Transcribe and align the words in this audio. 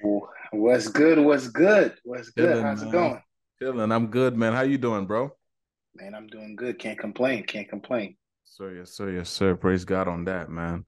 What's 0.00 0.88
good? 0.88 1.18
What's 1.18 1.48
good? 1.48 1.94
What's 2.04 2.30
good? 2.30 2.50
Chilling, 2.50 2.64
How's 2.64 2.82
it 2.82 2.92
going? 2.92 3.22
Chilling. 3.60 3.92
I'm 3.92 4.08
good, 4.08 4.36
man. 4.36 4.52
How 4.52 4.62
you 4.62 4.78
doing, 4.78 5.06
bro? 5.06 5.30
Man, 5.94 6.14
I'm 6.14 6.26
doing 6.26 6.56
good. 6.56 6.78
Can't 6.78 6.98
complain. 6.98 7.44
Can't 7.44 7.68
complain. 7.68 8.16
Sir, 8.44 8.74
yes, 8.74 8.92
sir, 8.92 9.10
yes, 9.10 9.28
sir. 9.28 9.54
Praise 9.56 9.84
God 9.84 10.08
on 10.08 10.24
that, 10.24 10.48
man. 10.48 10.84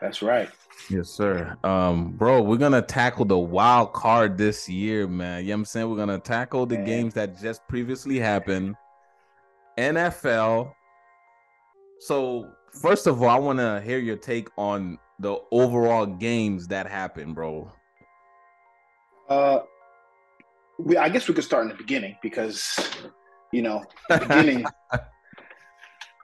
That's 0.00 0.20
right. 0.20 0.50
Yes, 0.90 1.08
sir. 1.08 1.56
Um, 1.62 2.12
bro, 2.12 2.42
we're 2.42 2.56
gonna 2.56 2.82
tackle 2.82 3.24
the 3.24 3.38
wild 3.38 3.92
card 3.92 4.36
this 4.36 4.68
year, 4.68 5.06
man. 5.06 5.42
You 5.42 5.48
know 5.48 5.54
what 5.54 5.58
I'm 5.60 5.64
saying? 5.66 5.90
We're 5.90 5.96
gonna 5.96 6.18
tackle 6.18 6.66
the 6.66 6.76
man. 6.76 6.84
games 6.84 7.14
that 7.14 7.40
just 7.40 7.66
previously 7.68 8.18
happened. 8.18 8.74
NFL. 9.78 10.72
So 12.00 12.50
first 12.80 13.06
of 13.06 13.22
all, 13.22 13.28
I 13.28 13.38
want 13.38 13.58
to 13.58 13.80
hear 13.84 13.98
your 13.98 14.16
take 14.16 14.48
on 14.56 14.98
the 15.18 15.38
overall 15.50 16.06
games 16.06 16.66
that 16.68 16.86
happened, 16.86 17.34
bro. 17.34 17.70
Uh, 19.28 19.60
we 20.78 20.96
I 20.96 21.08
guess 21.08 21.28
we 21.28 21.34
could 21.34 21.44
start 21.44 21.64
in 21.64 21.68
the 21.68 21.74
beginning 21.74 22.16
because 22.22 22.78
you 23.52 23.62
know 23.62 23.84
the 24.08 24.18
beginning. 24.28 24.64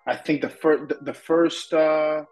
I 0.06 0.16
think 0.16 0.40
the 0.40 0.48
first 0.48 0.94
the 1.02 1.14
first 1.14 1.72
uh 1.72 2.24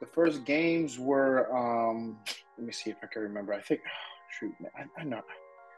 the 0.00 0.06
first 0.06 0.44
games 0.44 0.98
were 0.98 1.54
um 1.56 2.18
let 2.58 2.66
me 2.66 2.72
see 2.72 2.90
if 2.90 2.96
I 3.02 3.06
can 3.06 3.22
remember. 3.22 3.52
I 3.52 3.60
think 3.60 3.80
shoot 4.38 4.52
man, 4.60 4.70
I, 4.96 5.00
I 5.00 5.04
know. 5.04 5.22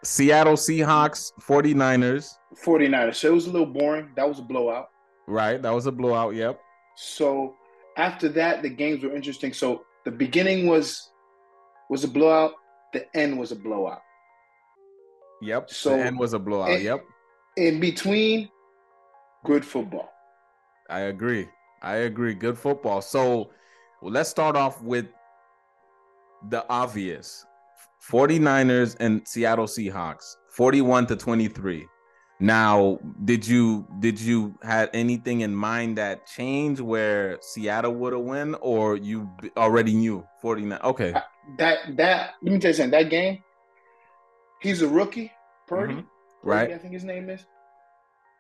Seattle 0.03 0.55
Seahawks, 0.55 1.33
49ers. 1.41 2.35
49ers. 2.63 3.15
So 3.15 3.29
it 3.29 3.33
was 3.33 3.47
a 3.47 3.51
little 3.51 3.67
boring. 3.67 4.11
That 4.17 4.29
was 4.29 4.39
a 4.39 4.43
blowout. 4.43 4.91
Right. 5.27 5.63
That 5.63 5.71
was 5.71 5.87
a 5.87 5.93
blowout. 5.93 6.35
Yep. 6.35 6.61
So 6.95 7.55
after 7.97 8.29
that, 8.31 8.63
the 8.63 8.69
games 8.69 9.03
were 9.03 9.15
interesting. 9.15 9.53
So 9.53 9.85
the 10.05 10.11
beginning 10.11 10.67
was 10.67 11.11
was 11.91 12.05
a 12.05 12.09
blowout. 12.09 12.53
The 12.93 13.07
end 13.17 13.39
was 13.39 13.53
a 13.53 13.57
blowout. 13.57 14.03
Yep. 15.43 15.71
So 15.71 15.91
the 15.91 16.05
end 16.05 16.19
was 16.19 16.33
a 16.33 16.39
blowout. 16.39 16.71
In, 16.71 16.83
yep. 16.83 17.05
In 17.57 17.81
between, 17.81 18.49
good 19.45 19.65
football. 19.65 20.11
I 20.89 21.01
agree. 21.01 21.49
I 21.83 21.97
agree. 21.97 22.35
Good 22.35 22.59
football. 22.59 23.03
So 23.03 23.51
well, 24.01 24.13
let's 24.13 24.31
start 24.31 24.57
off 24.57 24.83
with 24.83 25.07
the 26.51 26.65
obvious 26.69 27.45
49ers 28.11 28.97
and 29.01 29.27
Seattle 29.27 29.67
Seahawks, 29.67 30.37
41 30.51 31.07
to 31.07 31.17
23. 31.17 31.87
Now, 32.45 32.99
did 33.25 33.47
you 33.47 33.87
did 34.01 34.21
you 34.21 34.55
had 34.63 34.91
anything 34.93 35.41
in 35.41 35.55
mind 35.55 35.97
that 35.97 36.27
changed 36.27 36.81
where 36.81 37.39
Seattle 37.41 37.95
would 37.95 38.13
have 38.13 38.23
win, 38.23 38.55
or 38.61 38.97
you 38.97 39.31
already 39.57 39.95
knew 39.95 40.27
49? 40.43 40.79
Okay, 40.85 41.13
uh, 41.15 41.21
that 41.57 41.97
that 41.97 42.35
let 42.43 42.53
me 42.53 42.59
tell 42.59 42.71
you 42.71 42.75
something. 42.75 42.91
That 42.91 43.09
game, 43.09 43.43
he's 44.61 44.83
a 44.83 44.89
rookie, 44.89 45.33
Purdy, 45.67 45.95
mm-hmm. 45.95 46.49
right? 46.49 46.71
I 46.71 46.77
think 46.77 46.93
his 46.93 47.05
name 47.05 47.31
is. 47.31 47.47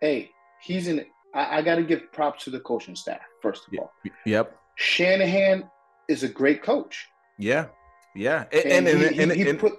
Hey, 0.03 0.31
he's 0.61 0.87
in. 0.87 1.07
I, 1.35 1.59
I 1.59 1.63
got 1.63 1.77
to 1.77 1.83
give 1.83 2.13
props 2.13 2.45
to 2.45 2.51
the 2.51 2.61
coaching 2.61 2.97
staff 2.97 3.23
first 3.41 3.63
of 3.67 3.79
all. 3.79 3.93
Yep. 4.27 4.55
Shanahan 4.77 5.71
is 6.09 6.25
a 6.25 6.29
great 6.29 6.63
coach. 6.63 7.09
Yeah, 7.39 7.69
yeah, 8.15 8.45
and, 8.53 8.65
and, 8.65 8.89
and, 8.89 9.15
he, 9.15 9.23
and, 9.23 9.33
he, 9.33 9.45
he 9.45 9.53
put 9.55 9.75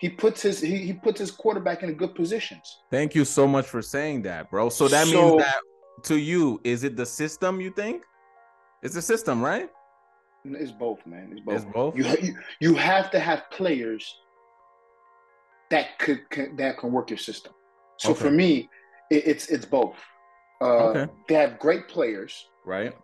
he 0.00 0.08
puts 0.08 0.40
his 0.40 0.60
he, 0.60 0.78
he 0.78 0.94
puts 0.94 1.20
his 1.20 1.30
quarterback 1.30 1.82
in 1.82 1.94
good 1.94 2.14
positions. 2.14 2.78
Thank 2.90 3.14
you 3.14 3.26
so 3.26 3.46
much 3.46 3.66
for 3.66 3.82
saying 3.82 4.22
that, 4.22 4.50
bro. 4.50 4.70
So 4.70 4.88
that 4.88 5.06
so, 5.06 5.12
means 5.12 5.42
that 5.44 5.56
to 6.04 6.16
you, 6.16 6.58
is 6.64 6.84
it 6.84 6.96
the 6.96 7.04
system 7.04 7.60
you 7.60 7.70
think? 7.70 8.04
It's 8.82 8.94
the 8.94 9.02
system, 9.02 9.42
right? 9.42 9.68
It's 10.44 10.72
both, 10.72 11.04
man. 11.06 11.28
It's 11.32 11.42
both. 11.42 11.54
It's 11.54 11.64
both. 11.66 11.96
You 11.98 12.04
you, 12.22 12.34
you 12.60 12.74
have 12.74 13.10
to 13.10 13.20
have 13.20 13.50
players 13.50 14.16
that 15.70 15.98
could 15.98 16.28
can, 16.30 16.56
that 16.56 16.78
can 16.78 16.92
work 16.92 17.10
your 17.10 17.18
system. 17.18 17.52
So 17.98 18.12
okay. 18.12 18.20
for 18.20 18.30
me, 18.30 18.70
it, 19.10 19.26
it's 19.26 19.48
it's 19.48 19.66
both. 19.66 19.96
Uh, 20.62 20.64
okay. 20.64 21.12
They 21.28 21.34
have 21.34 21.58
great 21.58 21.88
players, 21.88 22.48
right, 22.64 22.96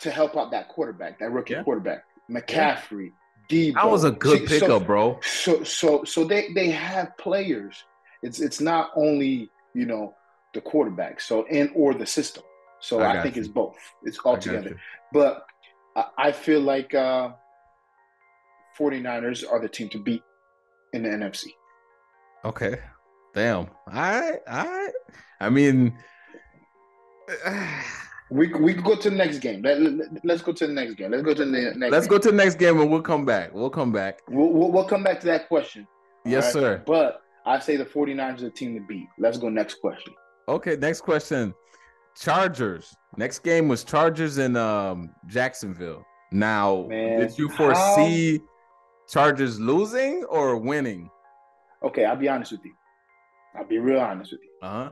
to 0.00 0.10
help 0.10 0.36
out 0.36 0.50
that 0.50 0.68
quarterback, 0.68 1.18
that 1.20 1.32
rookie 1.32 1.54
yeah. 1.54 1.62
quarterback, 1.62 2.04
McCaffrey, 2.30 3.12
Deebo. 3.50 3.74
That 3.74 3.90
was 3.90 4.04
a 4.04 4.12
good 4.12 4.46
pickup, 4.46 4.68
so, 4.68 4.80
bro. 4.80 5.20
So 5.22 5.64
so 5.64 6.04
so 6.04 6.24
they 6.24 6.52
they 6.54 6.70
have 6.70 7.16
players. 7.18 7.84
It's 8.22 8.40
it's 8.40 8.60
not 8.60 8.92
only 8.94 9.50
you 9.74 9.86
know 9.86 10.14
the 10.54 10.60
quarterback, 10.60 11.20
so 11.20 11.44
and 11.50 11.70
or 11.74 11.92
the 11.94 12.06
system. 12.06 12.44
So 12.80 13.00
I, 13.00 13.18
I 13.18 13.22
think 13.22 13.36
you. 13.36 13.42
it's 13.42 13.48
both. 13.48 13.76
It's 14.04 14.18
all 14.18 14.38
together. 14.38 14.80
But 15.12 15.44
I 16.16 16.32
feel 16.32 16.60
like 16.60 16.94
uh 16.94 17.30
49ers 18.78 19.44
are 19.50 19.60
the 19.60 19.68
team 19.68 19.88
to 19.90 19.98
beat 19.98 20.22
in 20.92 21.02
the 21.02 21.08
NFC. 21.10 21.48
Okay. 22.44 22.78
Damn. 23.34 23.68
I 23.88 24.38
I 24.48 24.90
I 25.40 25.50
mean 25.50 25.98
We 28.30 28.48
we 28.54 28.74
go 28.74 28.94
to 28.94 29.10
the 29.10 29.16
next 29.16 29.38
game. 29.40 29.62
Let, 29.62 29.80
let, 29.80 30.36
us 30.36 30.42
go 30.42 30.52
to 30.52 30.66
the 30.66 30.72
next 30.72 30.94
game. 30.94 31.10
Let's 31.10 31.24
go 31.24 31.34
to 31.34 31.44
the 31.44 31.50
next. 31.50 31.78
Let's 31.78 32.06
game. 32.06 32.10
go 32.10 32.18
to 32.18 32.30
the 32.30 32.36
next 32.36 32.58
game, 32.58 32.80
and 32.80 32.90
we'll 32.90 33.02
come 33.02 33.24
back. 33.24 33.52
We'll 33.52 33.70
come 33.70 33.90
back. 33.90 34.20
We'll, 34.28 34.52
we'll, 34.52 34.70
we'll 34.70 34.84
come 34.84 35.02
back 35.02 35.18
to 35.20 35.26
that 35.26 35.48
question. 35.48 35.86
Yes, 36.24 36.46
right? 36.46 36.52
sir. 36.52 36.82
But 36.86 37.22
I 37.44 37.58
say 37.58 37.76
the 37.76 37.84
49ers 37.84 38.38
are 38.38 38.42
the 38.42 38.50
team 38.50 38.74
to 38.74 38.80
beat. 38.86 39.08
Let's 39.18 39.38
go 39.38 39.48
next 39.48 39.80
question. 39.80 40.14
Okay, 40.48 40.76
next 40.76 41.00
question. 41.00 41.54
Chargers. 42.16 42.94
Next 43.16 43.40
game 43.40 43.68
was 43.68 43.82
Chargers 43.84 44.38
in 44.38 44.56
um, 44.56 45.10
Jacksonville. 45.26 46.04
Now, 46.32 46.86
Man, 46.88 47.20
did 47.20 47.38
you 47.38 47.48
foresee 47.50 48.38
how... 48.38 48.44
Chargers 49.08 49.58
losing 49.58 50.24
or 50.24 50.56
winning? 50.56 51.10
Okay, 51.82 52.04
I'll 52.04 52.16
be 52.16 52.28
honest 52.28 52.52
with 52.52 52.64
you. 52.64 52.74
I'll 53.56 53.66
be 53.66 53.78
real 53.78 54.00
honest 54.00 54.32
with 54.32 54.42
you. 54.42 54.50
Uh 54.62 54.84
huh. 54.84 54.90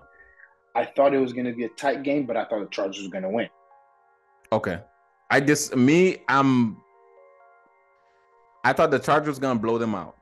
I 0.78 0.84
thought 0.84 1.12
it 1.12 1.18
was 1.18 1.32
going 1.32 1.46
to 1.46 1.52
be 1.52 1.64
a 1.64 1.68
tight 1.70 2.04
game, 2.04 2.24
but 2.24 2.36
I 2.36 2.44
thought 2.44 2.60
the 2.60 2.66
Chargers 2.66 3.02
were 3.02 3.10
going 3.10 3.24
to 3.24 3.30
win. 3.30 3.48
Okay, 4.52 4.80
I 5.28 5.40
just 5.40 5.74
me, 5.74 6.18
I'm. 6.28 6.76
I 8.64 8.72
thought 8.72 8.92
the 8.92 9.00
Chargers 9.00 9.28
was 9.28 9.38
going 9.40 9.56
to 9.56 9.60
blow 9.60 9.78
them 9.78 9.96
out. 9.96 10.16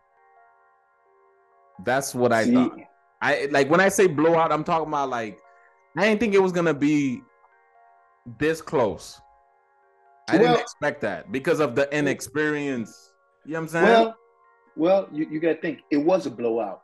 That's 1.85 2.15
what 2.15 2.33
I 2.33 2.45
See, 2.45 2.55
thought. 2.55 2.79
I 3.21 3.49
like 3.51 3.69
when 3.69 3.81
I 3.81 3.91
say 3.91 4.07
blowout, 4.07 4.51
I'm 4.51 4.65
talking 4.65 4.89
about 4.89 5.11
like 5.11 5.39
I 5.95 6.09
didn't 6.09 6.21
think 6.21 6.35
it 6.35 6.43
was 6.43 6.53
gonna 6.53 6.75
be 6.75 7.21
this 8.39 8.63
close. 8.63 9.21
I 10.29 10.37
well, 10.37 10.55
didn't 10.55 10.61
expect 10.61 11.03
that 11.03 11.31
because 11.31 11.61
of 11.61 11.75
the 11.75 11.95
inexperience. 11.97 13.13
You 13.45 13.53
know 13.53 13.61
what 13.61 13.63
I'm 13.63 13.69
saying? 13.69 13.85
Well, 13.87 14.17
well, 14.77 15.09
you, 15.13 15.29
you 15.31 15.39
gotta 15.39 15.61
think 15.61 15.81
it 15.91 15.99
was 15.99 16.27
a 16.27 16.31
blowout 16.31 16.83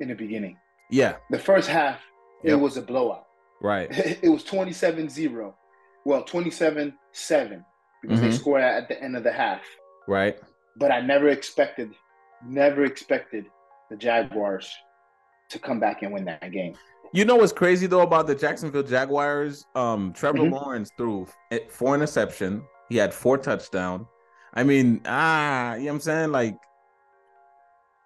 in 0.00 0.08
the 0.08 0.14
beginning. 0.14 0.56
Yeah. 0.90 1.16
The 1.30 1.38
first 1.38 1.68
half, 1.68 2.00
Yep. 2.42 2.52
It 2.52 2.56
was 2.56 2.76
a 2.76 2.82
blowout. 2.82 3.26
Right. 3.60 3.90
It 4.22 4.28
was 4.28 4.44
27-0. 4.44 5.52
Well, 6.04 6.24
27-7 6.24 6.92
because 8.02 8.18
mm-hmm. 8.18 8.20
they 8.20 8.32
scored 8.32 8.62
at 8.62 8.88
the 8.88 9.02
end 9.02 9.16
of 9.16 9.24
the 9.24 9.32
half. 9.32 9.62
Right. 10.06 10.38
But 10.76 10.92
I 10.92 11.00
never 11.00 11.28
expected, 11.28 11.94
never 12.46 12.84
expected 12.84 13.46
the 13.90 13.96
Jaguars 13.96 14.72
to 15.50 15.58
come 15.58 15.80
back 15.80 16.02
and 16.02 16.12
win 16.12 16.24
that 16.26 16.52
game. 16.52 16.74
You 17.12 17.24
know 17.24 17.36
what's 17.36 17.52
crazy 17.52 17.86
though 17.86 18.02
about 18.02 18.26
the 18.26 18.34
Jacksonville 18.34 18.82
Jaguars? 18.82 19.66
Um, 19.74 20.12
Trevor 20.12 20.38
mm-hmm. 20.38 20.54
Lawrence 20.54 20.90
threw 20.96 21.26
four 21.70 21.94
interception. 21.94 22.62
He 22.88 22.96
had 22.96 23.12
four 23.12 23.38
touchdown. 23.38 24.06
I 24.54 24.62
mean, 24.62 25.00
ah, 25.06 25.74
you 25.74 25.80
know 25.80 25.86
what 25.86 25.92
I'm 25.94 26.00
saying? 26.00 26.32
Like, 26.32 26.56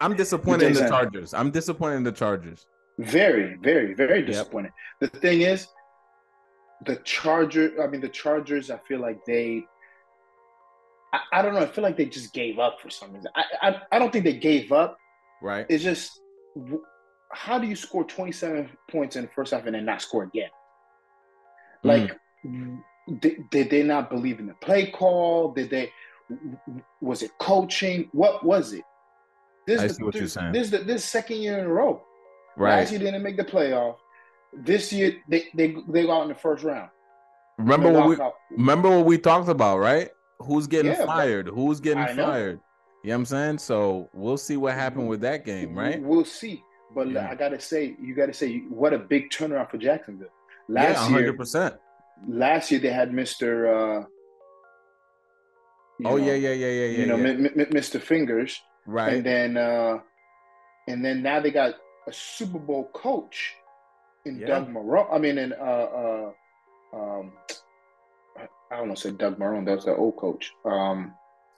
I'm 0.01 0.17
disappointed 0.17 0.69
in 0.69 0.75
the 0.75 0.89
Chargers. 0.89 1.35
I'm 1.35 1.51
disappointed 1.51 1.97
in 1.97 2.05
the 2.05 2.13
Chargers. 2.13 2.67
Very, 2.99 3.57
very, 3.57 3.95
very 3.95 4.23
disappointed. 4.23 4.73
Yep. 5.01 5.13
The 5.13 5.19
thing 5.19 5.43
is, 5.43 5.67
the 6.85 6.97
Charger. 6.97 7.83
I 7.83 7.87
mean, 7.87 8.01
the 8.01 8.09
Chargers. 8.09 8.71
I 8.71 8.79
feel 8.89 9.01
like 9.01 9.25
they. 9.25 9.65
I, 11.13 11.21
I, 11.33 11.43
don't 11.43 11.55
know. 11.55 11.61
I 11.61 11.67
feel 11.67 11.85
like 11.85 11.97
they 11.97 12.07
just 12.07 12.33
gave 12.33 12.59
up 12.59 12.81
for 12.81 12.91
some 12.91 13.13
reason. 13.13 13.31
I, 13.35 13.45
I 13.63 13.83
I 13.93 13.99
don't 13.99 14.13
think 14.13 14.25
they 14.25 14.37
gave 14.37 14.73
up. 14.73 14.99
Right. 15.41 15.67
It's 15.69 15.83
just 15.83 16.21
how 17.33 17.59
do 17.59 17.67
you 17.67 17.75
score 17.75 18.05
27 18.05 18.69
points 18.91 19.17
in 19.17 19.23
the 19.23 19.31
first 19.35 19.53
half 19.53 19.67
and 19.67 19.75
then 19.75 19.85
not 19.85 20.03
score 20.03 20.25
again? 20.25 20.51
Like, 21.83 22.17
mm. 22.47 22.79
did, 23.21 23.51
did 23.51 23.71
they 23.71 23.83
not 23.83 24.11
believe 24.11 24.39
in 24.39 24.47
the 24.47 24.55
play 24.55 24.91
call? 24.91 25.53
Did 25.53 25.71
they? 25.71 25.91
Was 27.01 27.23
it 27.23 27.33
coaching? 27.39 28.09
What 28.13 28.45
was 28.45 28.73
it? 28.73 28.85
This 29.67 29.81
I 29.81 29.87
see 29.89 29.95
the, 29.99 30.05
what 30.05 30.15
you're 30.15 30.29
saying. 30.29 30.53
This 30.53 30.65
is 30.65 30.71
the, 30.71 30.79
this 30.79 31.05
second 31.05 31.39
year 31.39 31.59
in 31.59 31.65
a 31.65 31.69
row. 31.69 32.03
Right. 32.57 32.81
Last 32.81 32.91
year 32.91 33.01
didn't 33.01 33.23
make 33.23 33.37
the 33.37 33.45
playoff. 33.45 33.97
This 34.53 34.93
year 34.93 35.17
they 35.29 35.49
they 35.55 35.77
they 35.89 36.03
go 36.05 36.13
out 36.13 36.23
in 36.23 36.29
the 36.29 36.35
first 36.35 36.65
round. 36.65 36.91
Remember 37.59 37.93
what 37.93 38.09
we 38.09 38.21
out. 38.21 38.35
remember 38.51 38.91
what 38.91 39.07
we 39.07 39.19
talked 39.19 39.49
about, 39.49 39.79
right? 39.79 40.11
Who's 40.41 40.67
getting 40.67 40.93
yeah, 40.93 41.07
fired? 41.07 41.49
Who's 41.49 41.81
getting 41.81 42.05
fired? 42.17 42.61
You 43.03 43.09
know 43.09 43.15
what 43.15 43.21
I'm 43.21 43.27
saying? 43.27 43.59
So 43.59 44.11
we'll 44.13 44.37
see 44.37 44.57
what 44.57 44.75
happened 44.75 45.09
with 45.09 45.21
that 45.23 45.45
game, 45.45 45.75
right? 45.75 46.03
We'll 46.03 46.25
see. 46.25 46.63
But 46.95 47.11
yeah. 47.11 47.31
I 47.31 47.35
gotta 47.35 47.61
say, 47.61 47.97
you 48.01 48.15
gotta 48.15 48.35
say 48.35 48.59
what 48.69 48.93
a 48.93 48.99
big 48.99 49.31
turnaround 49.31 49.71
for 49.71 49.79
Jacksonville. 49.79 50.29
Last 50.69 51.11
yeah, 51.11 51.19
100%. 51.19 51.55
year, 51.55 51.79
last 52.29 52.71
year 52.71 52.81
they 52.81 52.91
had 52.91 53.11
Mr. 53.11 54.03
Uh, 54.03 54.07
oh 56.05 56.17
know, 56.17 56.17
yeah, 56.17 56.35
yeah, 56.35 56.53
yeah, 56.53 56.67
yeah, 56.67 56.99
You 56.99 57.07
know, 57.07 57.17
yeah. 57.17 57.29
M- 57.29 57.47
M- 57.47 57.67
Mr. 57.73 58.01
Fingers. 58.01 58.61
Right. 58.87 59.15
And 59.15 59.25
then 59.25 59.57
uh 59.57 59.99
and 60.89 61.05
then 61.05 61.23
now 61.23 61.41
they 61.41 61.51
got 61.51 61.75
a 62.07 62.13
Super 62.13 62.59
Bowl 62.59 62.91
coach 62.93 63.55
in 64.25 64.39
yeah. 64.39 64.47
Doug 64.47 64.69
Marrone. 64.69 65.09
I 65.13 65.19
mean 65.19 65.39
in 65.39 65.53
uh 65.53 65.57
uh 65.57 66.31
um 66.95 67.33
I 68.71 68.77
don't 68.77 68.89
know 68.89 68.95
say 68.95 69.11
Doug 69.11 69.39
Marrone, 69.39 69.65
that 69.67 69.77
was 69.77 69.85
the 69.85 69.95
old 69.95 70.17
coach. 70.17 70.53
Um 70.65 71.15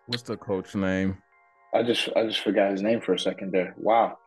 what's 0.07 0.23
the 0.23 0.37
coach 0.37 0.75
name? 0.75 1.19
I 1.73 1.83
just 1.83 2.09
I 2.17 2.25
just 2.27 2.41
forgot 2.41 2.71
his 2.71 2.83
name 2.83 3.01
for 3.01 3.15
a 3.15 3.19
second 3.19 3.53
there. 3.53 3.75
Wow. 3.77 4.19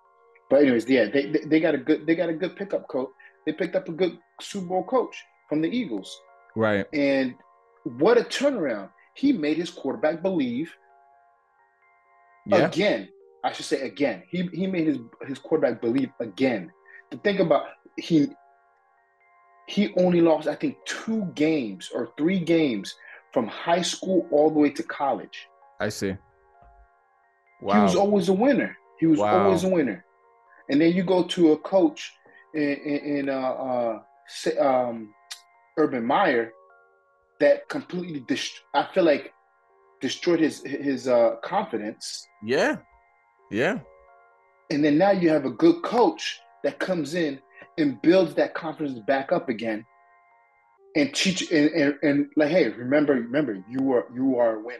But 0.49 0.61
anyways, 0.61 0.89
yeah, 0.89 1.05
they, 1.05 1.29
they, 1.29 1.39
they 1.45 1.59
got 1.59 1.75
a 1.75 1.77
good 1.77 2.05
they 2.05 2.15
got 2.15 2.29
a 2.29 2.33
good 2.33 2.55
pickup 2.55 2.87
coach. 2.87 3.09
They 3.45 3.53
picked 3.53 3.75
up 3.75 3.87
a 3.87 3.91
good 3.91 4.17
Super 4.41 4.67
Bowl 4.67 4.83
coach 4.83 5.15
from 5.47 5.61
the 5.61 5.69
Eagles. 5.69 6.19
Right. 6.55 6.85
And 6.93 7.35
what 7.83 8.17
a 8.17 8.21
turnaround. 8.21 8.89
He 9.13 9.31
made 9.31 9.57
his 9.57 9.69
quarterback 9.69 10.21
believe 10.21 10.71
yeah. 12.45 12.67
again. 12.67 13.09
I 13.47 13.53
should 13.53 13.65
say 13.65 13.81
again. 13.81 14.23
He 14.29 14.49
he 14.51 14.67
made 14.67 14.87
his 14.87 14.99
his 15.25 15.39
quarterback 15.39 15.79
believe 15.79 16.11
again. 16.19 16.69
To 17.11 17.17
think 17.17 17.39
about 17.39 17.63
he 17.95 18.27
he 19.67 19.93
only 19.97 20.19
lost 20.19 20.49
I 20.49 20.55
think 20.55 20.75
two 20.85 21.23
games 21.33 21.89
or 21.93 22.09
three 22.17 22.39
games 22.39 22.93
from 23.31 23.47
high 23.47 23.81
school 23.81 24.27
all 24.31 24.49
the 24.49 24.59
way 24.59 24.71
to 24.71 24.83
college. 24.83 25.47
I 25.79 25.89
see. 25.89 26.17
Wow. 27.61 27.75
He 27.75 27.79
was 27.83 27.95
always 27.95 28.27
a 28.27 28.33
winner. 28.33 28.75
He 28.99 29.05
was 29.07 29.19
wow. 29.19 29.45
always 29.45 29.63
a 29.63 29.69
winner. 29.69 30.03
And 30.69 30.81
then 30.81 30.91
you 30.93 31.03
go 31.03 31.23
to 31.23 31.53
a 31.53 31.57
coach 31.57 32.13
in, 32.53 32.61
in, 32.61 32.99
in 33.17 33.29
uh, 33.29 33.31
uh, 33.31 33.99
um, 34.59 35.13
Urban 35.77 36.05
Meyer 36.05 36.51
that 37.39 37.69
completely 37.69 38.21
dist- 38.27 38.61
I 38.73 38.87
feel 38.93 39.05
like 39.05 39.33
destroyed 40.01 40.41
his 40.41 40.61
his 40.63 41.07
uh, 41.07 41.35
confidence. 41.43 42.27
Yeah, 42.43 42.77
yeah. 43.51 43.79
And 44.69 44.83
then 44.83 44.97
now 44.97 45.11
you 45.11 45.29
have 45.29 45.45
a 45.45 45.49
good 45.49 45.81
coach 45.83 46.39
that 46.63 46.79
comes 46.79 47.13
in 47.13 47.39
and 47.77 48.01
builds 48.01 48.35
that 48.35 48.53
confidence 48.53 48.99
back 49.07 49.31
up 49.31 49.49
again, 49.49 49.85
and 50.95 51.13
teach 51.13 51.51
and, 51.51 51.69
and, 51.71 51.95
and 52.03 52.27
like, 52.35 52.49
hey, 52.49 52.69
remember, 52.69 53.13
remember, 53.13 53.63
you 53.69 53.91
are 53.93 54.07
you 54.13 54.37
are 54.37 54.55
a 54.55 54.59
winner. 54.59 54.79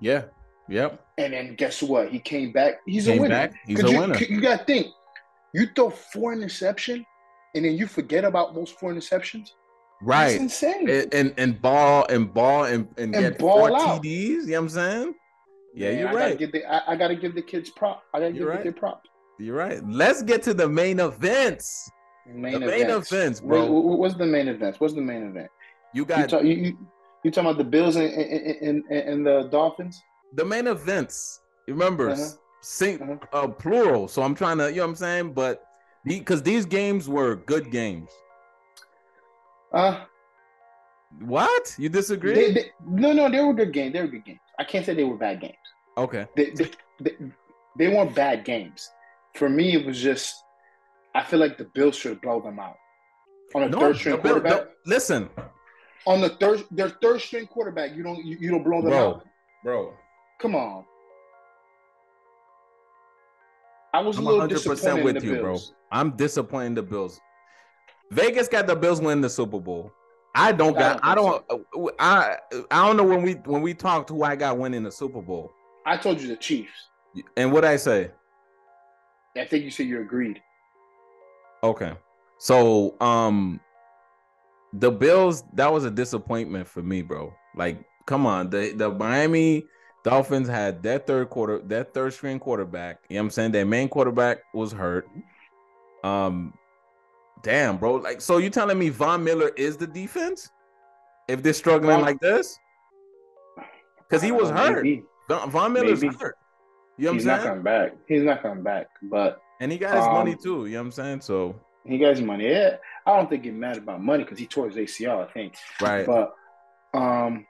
Yeah. 0.00 0.24
Yep. 0.68 1.06
And 1.18 1.32
then 1.32 1.54
guess 1.56 1.82
what? 1.82 2.10
He 2.10 2.18
came 2.18 2.52
back. 2.52 2.80
He's 2.86 3.06
came 3.06 3.18
a 3.18 3.22
winner. 3.22 3.34
Back. 3.34 3.54
He's 3.66 3.82
a 3.82 3.90
you, 3.90 3.98
winner. 3.98 4.18
You 4.18 4.40
got 4.40 4.60
to 4.60 4.64
think. 4.64 4.88
You 5.52 5.68
throw 5.74 5.90
four 5.90 6.32
interception, 6.32 7.04
and 7.54 7.64
then 7.64 7.74
you 7.74 7.86
forget 7.86 8.24
about 8.24 8.54
most 8.54 8.78
four 8.78 8.92
interceptions. 8.92 9.50
Right. 10.02 10.30
That's 10.30 10.40
insane. 10.40 10.88
And, 10.88 11.14
and, 11.14 11.34
and 11.36 11.62
ball 11.62 12.06
and 12.08 12.32
ball 12.32 12.64
and, 12.64 12.88
and, 12.96 13.14
and 13.14 13.24
get 13.24 13.38
ball 13.38 13.68
four 13.68 13.76
out. 13.76 14.02
TDs. 14.02 14.06
You 14.06 14.46
know 14.46 14.52
what 14.52 14.58
I'm 14.58 14.68
saying? 14.70 15.14
Yeah, 15.74 15.90
Man, 15.90 15.98
you're 15.98 16.08
I 16.08 16.14
right. 16.14 16.38
Gotta 16.38 16.52
the, 16.52 16.64
I, 16.64 16.92
I, 16.92 16.96
gotta 16.96 17.16
give 17.16 17.34
the 17.34 17.42
kids 17.42 17.70
prop. 17.70 18.04
I 18.14 18.20
gotta 18.20 18.32
give 18.32 18.46
right. 18.46 18.58
the 18.58 18.64
kid 18.64 18.76
prop. 18.76 19.02
You're 19.38 19.56
right. 19.56 19.80
Let's 19.88 20.22
get 20.22 20.42
to 20.44 20.54
the 20.54 20.68
main 20.68 21.00
events. 21.00 21.90
Main 22.26 22.52
the 22.54 22.60
main 22.60 22.82
events, 22.82 23.12
events 23.12 23.40
bro. 23.40 23.64
Wait, 23.64 23.98
what's 23.98 24.14
the 24.14 24.26
main 24.26 24.48
events? 24.48 24.80
What's 24.80 24.94
the 24.94 25.00
main 25.00 25.24
event? 25.24 25.48
You 25.92 26.04
got 26.04 26.20
you, 26.20 26.26
talk, 26.26 26.42
you, 26.44 26.54
you, 26.54 26.78
you 27.24 27.30
talking 27.30 27.50
about 27.50 27.58
the 27.58 27.68
Bills 27.68 27.96
and, 27.96 28.10
and, 28.10 28.84
and, 28.88 28.90
and 28.90 29.26
the 29.26 29.48
Dolphins? 29.50 30.00
The 30.34 30.44
main 30.44 30.68
events. 30.68 31.40
Remember, 31.66 32.10
uh-huh. 32.10 32.24
sing 32.60 33.02
uh-huh. 33.02 33.44
uh, 33.44 33.48
plural. 33.48 34.08
So 34.08 34.22
I'm 34.22 34.34
trying 34.34 34.58
to, 34.58 34.70
you 34.70 34.76
know 34.76 34.82
what 34.82 34.90
I'm 34.90 34.96
saying? 34.96 35.32
But 35.32 35.64
because 36.04 36.42
the, 36.42 36.52
these 36.52 36.66
games 36.66 37.08
were 37.08 37.36
good 37.36 37.70
games. 37.70 38.10
Uh 39.72 40.04
what? 41.20 41.74
You 41.78 41.88
disagree? 41.88 42.34
They, 42.34 42.52
they, 42.52 42.70
no, 42.86 43.12
no, 43.12 43.30
they 43.30 43.40
were 43.40 43.54
good 43.54 43.72
games. 43.72 43.92
They 43.92 44.00
were 44.00 44.08
good 44.08 44.24
games. 44.24 44.40
I 44.58 44.64
can't 44.64 44.84
say 44.84 44.94
they 44.94 45.04
were 45.04 45.16
bad 45.16 45.40
games. 45.40 45.54
Okay. 45.96 46.26
They, 46.36 46.50
they, 47.00 47.16
they, 47.78 47.88
weren't 47.88 48.14
bad 48.14 48.44
games. 48.44 48.90
For 49.34 49.48
me, 49.48 49.74
it 49.74 49.86
was 49.86 50.00
just 50.00 50.34
I 51.14 51.22
feel 51.22 51.38
like 51.38 51.58
the 51.58 51.64
Bills 51.64 51.96
should 51.96 52.20
blow 52.20 52.40
them 52.40 52.58
out 52.58 52.76
on 53.54 53.64
a 53.64 53.68
no, 53.68 53.78
third 53.78 53.96
string 53.96 54.18
quarterback. 54.18 54.68
Listen, 54.86 55.28
on 56.06 56.20
the 56.20 56.30
third 56.30 56.64
their 56.70 56.90
third 56.90 57.20
string 57.20 57.46
quarterback, 57.46 57.94
you 57.96 58.02
don't 58.02 58.24
you, 58.24 58.36
you 58.40 58.50
don't 58.50 58.64
blow 58.64 58.80
them 58.80 58.90
bro, 58.90 59.08
out, 59.08 59.26
bro. 59.62 59.94
Come 60.40 60.54
on. 60.54 60.84
I 63.92 64.00
was 64.00 64.18
I'm 64.18 64.26
a 64.26 64.30
little 64.30 64.48
100% 64.48 64.50
disappointed 64.50 65.04
with 65.04 65.24
you, 65.24 65.36
Bills. 65.36 65.70
bro. 65.70 65.76
I'm 65.92 66.16
disappointed 66.16 66.66
in 66.66 66.74
the 66.74 66.82
Bills. 66.82 67.20
Vegas 68.10 68.48
got 68.48 68.66
the 68.66 68.74
Bills 68.74 69.00
winning 69.00 69.22
the 69.22 69.30
Super 69.30 69.60
Bowl. 69.60 69.92
I 70.34 70.52
don't 70.52 70.76
got. 70.76 71.00
I 71.02 71.14
don't. 71.14 71.44
I, 71.50 71.56
don't. 71.72 71.94
I, 71.98 72.36
I 72.70 72.86
don't 72.86 72.96
know 72.96 73.04
when 73.04 73.22
we 73.22 73.34
when 73.34 73.62
we 73.62 73.74
talked 73.74 74.10
who 74.10 74.22
I 74.24 74.36
got 74.36 74.58
winning 74.58 74.82
the 74.82 74.92
Super 74.92 75.22
Bowl. 75.22 75.52
I 75.86 75.96
told 75.96 76.20
you 76.20 76.28
the 76.28 76.36
Chiefs. 76.36 76.88
And 77.36 77.52
what 77.52 77.64
I 77.64 77.76
say? 77.76 78.10
I 79.36 79.44
think 79.44 79.64
you 79.64 79.70
said 79.70 79.86
you 79.86 80.00
agreed. 80.00 80.40
Okay. 81.62 81.92
So 82.38 82.96
um 83.00 83.60
the 84.72 84.90
Bills, 84.90 85.44
that 85.52 85.72
was 85.72 85.84
a 85.84 85.90
disappointment 85.90 86.66
for 86.66 86.82
me, 86.82 87.02
bro. 87.02 87.32
Like, 87.54 87.84
come 88.06 88.26
on. 88.26 88.50
The 88.50 88.72
the 88.72 88.90
Miami 88.90 89.66
Dolphins 90.02 90.48
had 90.48 90.82
that 90.82 91.06
third 91.06 91.30
quarter, 91.30 91.60
that 91.66 91.94
third 91.94 92.12
string 92.12 92.38
quarterback. 92.38 92.98
You 93.08 93.16
know 93.16 93.22
what 93.22 93.26
I'm 93.26 93.30
saying? 93.30 93.52
Their 93.52 93.66
main 93.66 93.88
quarterback 93.88 94.38
was 94.52 94.72
hurt. 94.72 95.08
Um, 96.02 96.52
damn, 97.42 97.76
bro. 97.76 97.96
Like, 97.96 98.20
so 98.20 98.38
you 98.38 98.50
telling 98.50 98.78
me 98.78 98.88
Von 98.88 99.22
Miller 99.24 99.48
is 99.56 99.76
the 99.76 99.86
defense 99.86 100.50
if 101.28 101.42
they're 101.42 101.52
struggling 101.52 102.00
like 102.00 102.20
this? 102.20 102.58
Because 103.98 104.22
he 104.22 104.32
was 104.32 104.50
hurt. 104.50 104.84
Maybe. 104.84 105.04
Von 105.28 105.72
Miller's 105.72 106.02
maybe. 106.02 106.14
hurt. 106.16 106.36
You 106.96 107.06
know 107.06 107.10
what 107.12 107.14
He's 107.14 107.26
I'm 107.26 107.28
saying? 107.28 107.38
He's 107.38 107.44
not 107.44 107.48
coming 107.48 107.62
back. 107.62 107.92
He's 108.06 108.22
not 108.22 108.42
coming 108.42 108.62
back. 108.62 108.86
But 109.02 109.42
and 109.60 109.72
he 109.72 109.78
got 109.78 109.96
his 109.96 110.04
um, 110.04 110.12
money 110.12 110.36
too. 110.36 110.66
You 110.66 110.72
know 110.72 110.80
what 110.80 110.86
I'm 110.86 110.92
saying? 110.92 111.20
So 111.22 111.56
he 111.84 111.98
got 111.98 112.10
his 112.10 112.22
money. 112.22 112.48
Yeah, 112.48 112.76
I 113.06 113.16
don't 113.16 113.28
think 113.28 113.44
he's 113.44 113.52
mad 113.52 113.78
about 113.78 114.02
money 114.02 114.24
because 114.24 114.38
he 114.38 114.46
tore 114.46 114.68
his 114.68 114.76
ACL. 114.76 115.26
I 115.26 115.32
think. 115.32 115.56
Right. 115.80 116.06
But 116.06 116.34
um, 116.92 117.46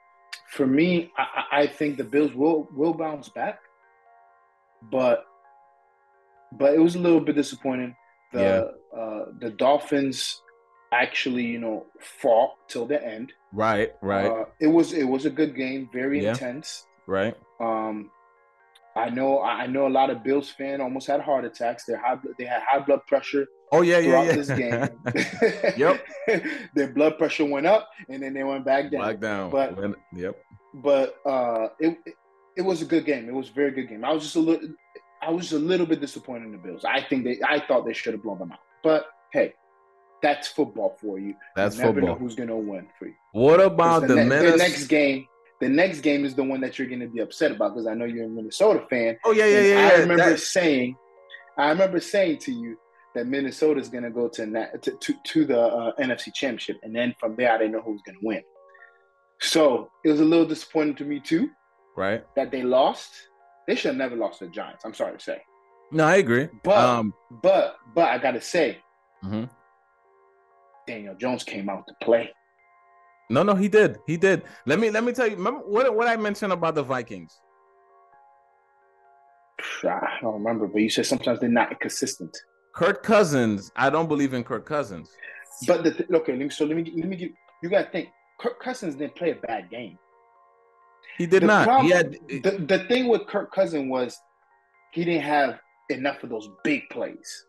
for 0.49 0.65
me, 0.65 1.11
I, 1.17 1.43
I 1.51 1.67
think 1.67 1.97
the 1.97 2.03
Bills 2.03 2.33
will 2.33 2.67
will 2.73 2.93
bounce 2.93 3.29
back, 3.29 3.59
but 4.91 5.25
but 6.51 6.73
it 6.73 6.79
was 6.79 6.95
a 6.95 6.99
little 6.99 7.19
bit 7.19 7.35
disappointing. 7.35 7.95
The 8.33 8.39
yeah. 8.39 8.63
Uh, 8.97 9.25
the 9.39 9.49
Dolphins 9.49 10.41
actually, 10.91 11.43
you 11.43 11.59
know, 11.59 11.85
fought 11.99 12.51
till 12.67 12.85
the 12.85 13.03
end. 13.03 13.33
Right, 13.51 13.93
right. 14.01 14.27
Uh, 14.27 14.45
it 14.59 14.67
was 14.67 14.93
it 14.93 15.03
was 15.03 15.25
a 15.25 15.29
good 15.29 15.55
game, 15.55 15.89
very 15.91 16.23
yeah. 16.23 16.31
intense. 16.31 16.85
Right. 17.07 17.35
Um, 17.59 18.11
I 18.95 19.09
know 19.09 19.41
I 19.41 19.67
know 19.67 19.87
a 19.87 19.89
lot 19.89 20.09
of 20.09 20.23
Bills 20.23 20.49
fan 20.49 20.79
almost 20.79 21.07
had 21.07 21.19
heart 21.19 21.43
attacks. 21.43 21.83
They 21.85 21.95
high 21.95 22.17
they 22.37 22.45
had 22.45 22.61
high 22.67 22.79
blood 22.79 23.01
pressure. 23.07 23.45
Oh 23.71 23.81
yeah, 23.81 23.99
yeah, 23.99 24.23
yeah. 24.23 24.35
This 24.35 24.49
game. 24.49 25.77
yep. 25.77 26.05
Their 26.75 26.87
blood 26.87 27.17
pressure 27.17 27.45
went 27.45 27.65
up 27.65 27.89
and 28.07 28.23
then 28.23 28.33
they 28.33 28.43
went 28.43 28.63
back 28.63 28.91
down. 28.91 29.01
Back 29.01 29.19
down. 29.19 29.49
But 29.51 29.77
yep. 30.13 30.37
But 30.75 31.15
uh, 31.25 31.69
it, 31.79 31.97
it 32.05 32.15
it 32.57 32.61
was 32.61 32.81
a 32.81 32.85
good 32.85 33.05
game. 33.05 33.27
It 33.27 33.33
was 33.33 33.49
a 33.49 33.53
very 33.53 33.71
good 33.71 33.89
game. 33.89 34.05
I 34.05 34.13
was 34.13 34.23
just 34.23 34.37
a 34.37 34.39
little 34.39 34.69
I 35.21 35.29
was 35.29 35.51
a 35.51 35.59
little 35.59 35.85
bit 35.85 35.99
disappointed 35.99 36.45
in 36.45 36.51
the 36.53 36.57
Bills. 36.57 36.85
I 36.85 37.01
think 37.01 37.25
they 37.25 37.39
I 37.45 37.59
thought 37.67 37.85
they 37.85 37.93
should 37.93 38.13
have 38.13 38.23
blown 38.23 38.39
them 38.39 38.53
out. 38.53 38.59
But 38.85 39.07
hey, 39.33 39.53
that's 40.21 40.47
football 40.47 40.97
for 41.01 41.19
you. 41.19 41.33
That's 41.57 41.75
you 41.75 41.81
never 41.81 41.99
football. 41.99 42.15
Know 42.15 42.19
who's 42.19 42.35
gonna 42.35 42.55
win 42.55 42.87
for 42.97 43.07
you? 43.07 43.15
What 43.33 43.59
about 43.59 44.03
the, 44.03 44.15
the, 44.15 44.23
ne- 44.23 44.51
the 44.51 44.57
next 44.57 44.85
game? 44.85 45.27
the 45.61 45.69
next 45.69 46.01
game 46.01 46.25
is 46.25 46.35
the 46.35 46.43
one 46.43 46.61
that 46.61 46.77
you're 46.77 46.87
going 46.87 46.99
to 46.99 47.07
be 47.07 47.21
upset 47.21 47.51
about 47.51 47.73
because 47.73 47.87
I 47.87 47.93
know 47.93 48.05
you're 48.05 48.25
a 48.25 48.29
Minnesota 48.29 48.85
fan. 48.89 49.17
Oh 49.23 49.31
yeah, 49.31 49.45
yeah, 49.45 49.61
yeah. 49.61 49.89
I 49.89 49.99
remember 49.99 50.37
saying, 50.37 50.95
I 51.57 51.69
remember 51.69 51.99
saying 51.99 52.39
to 52.39 52.51
you 52.51 52.77
that 53.13 53.27
Minnesota 53.27 53.79
is 53.79 53.89
going 53.89 54.03
to 54.03 54.09
go 54.09 54.27
to 54.27 54.45
to 54.81 55.13
to 55.23 55.45
the 55.45 55.59
uh, 55.59 55.91
NFC 55.99 56.33
Championship, 56.33 56.77
and 56.83 56.95
then 56.95 57.15
from 57.19 57.35
there 57.35 57.51
I 57.51 57.57
didn't 57.57 57.73
know 57.73 57.81
who 57.81 57.93
was 57.93 58.01
going 58.05 58.19
to 58.19 58.25
win. 58.25 58.43
So 59.39 59.89
it 60.03 60.09
was 60.09 60.19
a 60.19 60.25
little 60.25 60.45
disappointing 60.45 60.95
to 60.95 61.05
me 61.05 61.19
too. 61.19 61.49
Right. 61.95 62.23
That 62.35 62.51
they 62.51 62.63
lost. 62.63 63.11
They 63.67 63.75
should 63.75 63.89
have 63.89 63.97
never 63.97 64.15
lost 64.15 64.39
to 64.39 64.45
the 64.45 64.51
Giants. 64.51 64.85
I'm 64.85 64.93
sorry 64.93 65.17
to 65.17 65.23
say. 65.23 65.41
No, 65.91 66.05
I 66.05 66.15
agree. 66.17 66.49
But 66.63 66.77
um, 66.77 67.13
but 67.43 67.77
but 67.93 68.09
I 68.09 68.17
got 68.17 68.31
to 68.31 68.41
say, 68.41 68.79
mm-hmm. 69.23 69.45
Daniel 70.87 71.15
Jones 71.15 71.43
came 71.43 71.69
out 71.69 71.87
to 71.87 71.93
play. 72.01 72.31
No, 73.29 73.43
no, 73.43 73.55
he 73.55 73.67
did. 73.67 73.99
He 74.05 74.17
did. 74.17 74.43
Let 74.65 74.79
me 74.79 74.89
let 74.89 75.03
me 75.03 75.13
tell 75.13 75.27
you. 75.27 75.35
Remember 75.35 75.61
what 75.61 75.95
what 75.95 76.07
I 76.07 76.15
mentioned 76.15 76.53
about 76.53 76.75
the 76.75 76.83
Vikings? 76.83 77.39
I 79.83 80.17
don't 80.21 80.33
remember, 80.33 80.67
but 80.67 80.81
you 80.81 80.89
said 80.89 81.05
sometimes 81.05 81.39
they're 81.39 81.49
not 81.49 81.79
consistent. 81.79 82.35
Kirk 82.73 83.03
Cousins, 83.03 83.71
I 83.75 83.89
don't 83.89 84.07
believe 84.07 84.33
in 84.33 84.43
Kirk 84.43 84.65
Cousins. 84.65 85.09
But 85.65 85.83
the 85.83 85.91
th- 85.91 86.09
okay, 86.09 86.33
let 86.33 86.41
me, 86.41 86.49
so 86.49 86.65
let 86.65 86.75
me 86.75 86.91
let 86.95 87.07
me 87.07 87.15
give 87.15 87.31
you 87.63 87.69
got 87.69 87.85
to 87.85 87.91
think. 87.91 88.09
Kirk 88.39 88.61
Cousins 88.61 88.95
didn't 88.95 89.15
play 89.15 89.31
a 89.31 89.35
bad 89.35 89.69
game. 89.69 89.97
He 91.17 91.25
did 91.25 91.43
the 91.43 91.47
not. 91.47 91.65
Problem, 91.65 91.87
he 91.87 91.93
had 91.93 92.17
the, 92.27 92.65
the 92.67 92.79
thing 92.87 93.07
with 93.07 93.25
Kirk 93.27 93.53
Cousins 93.53 93.89
was 93.89 94.19
he 94.91 95.05
didn't 95.05 95.23
have 95.23 95.59
enough 95.89 96.23
of 96.23 96.29
those 96.29 96.49
big 96.63 96.89
plays. 96.89 97.45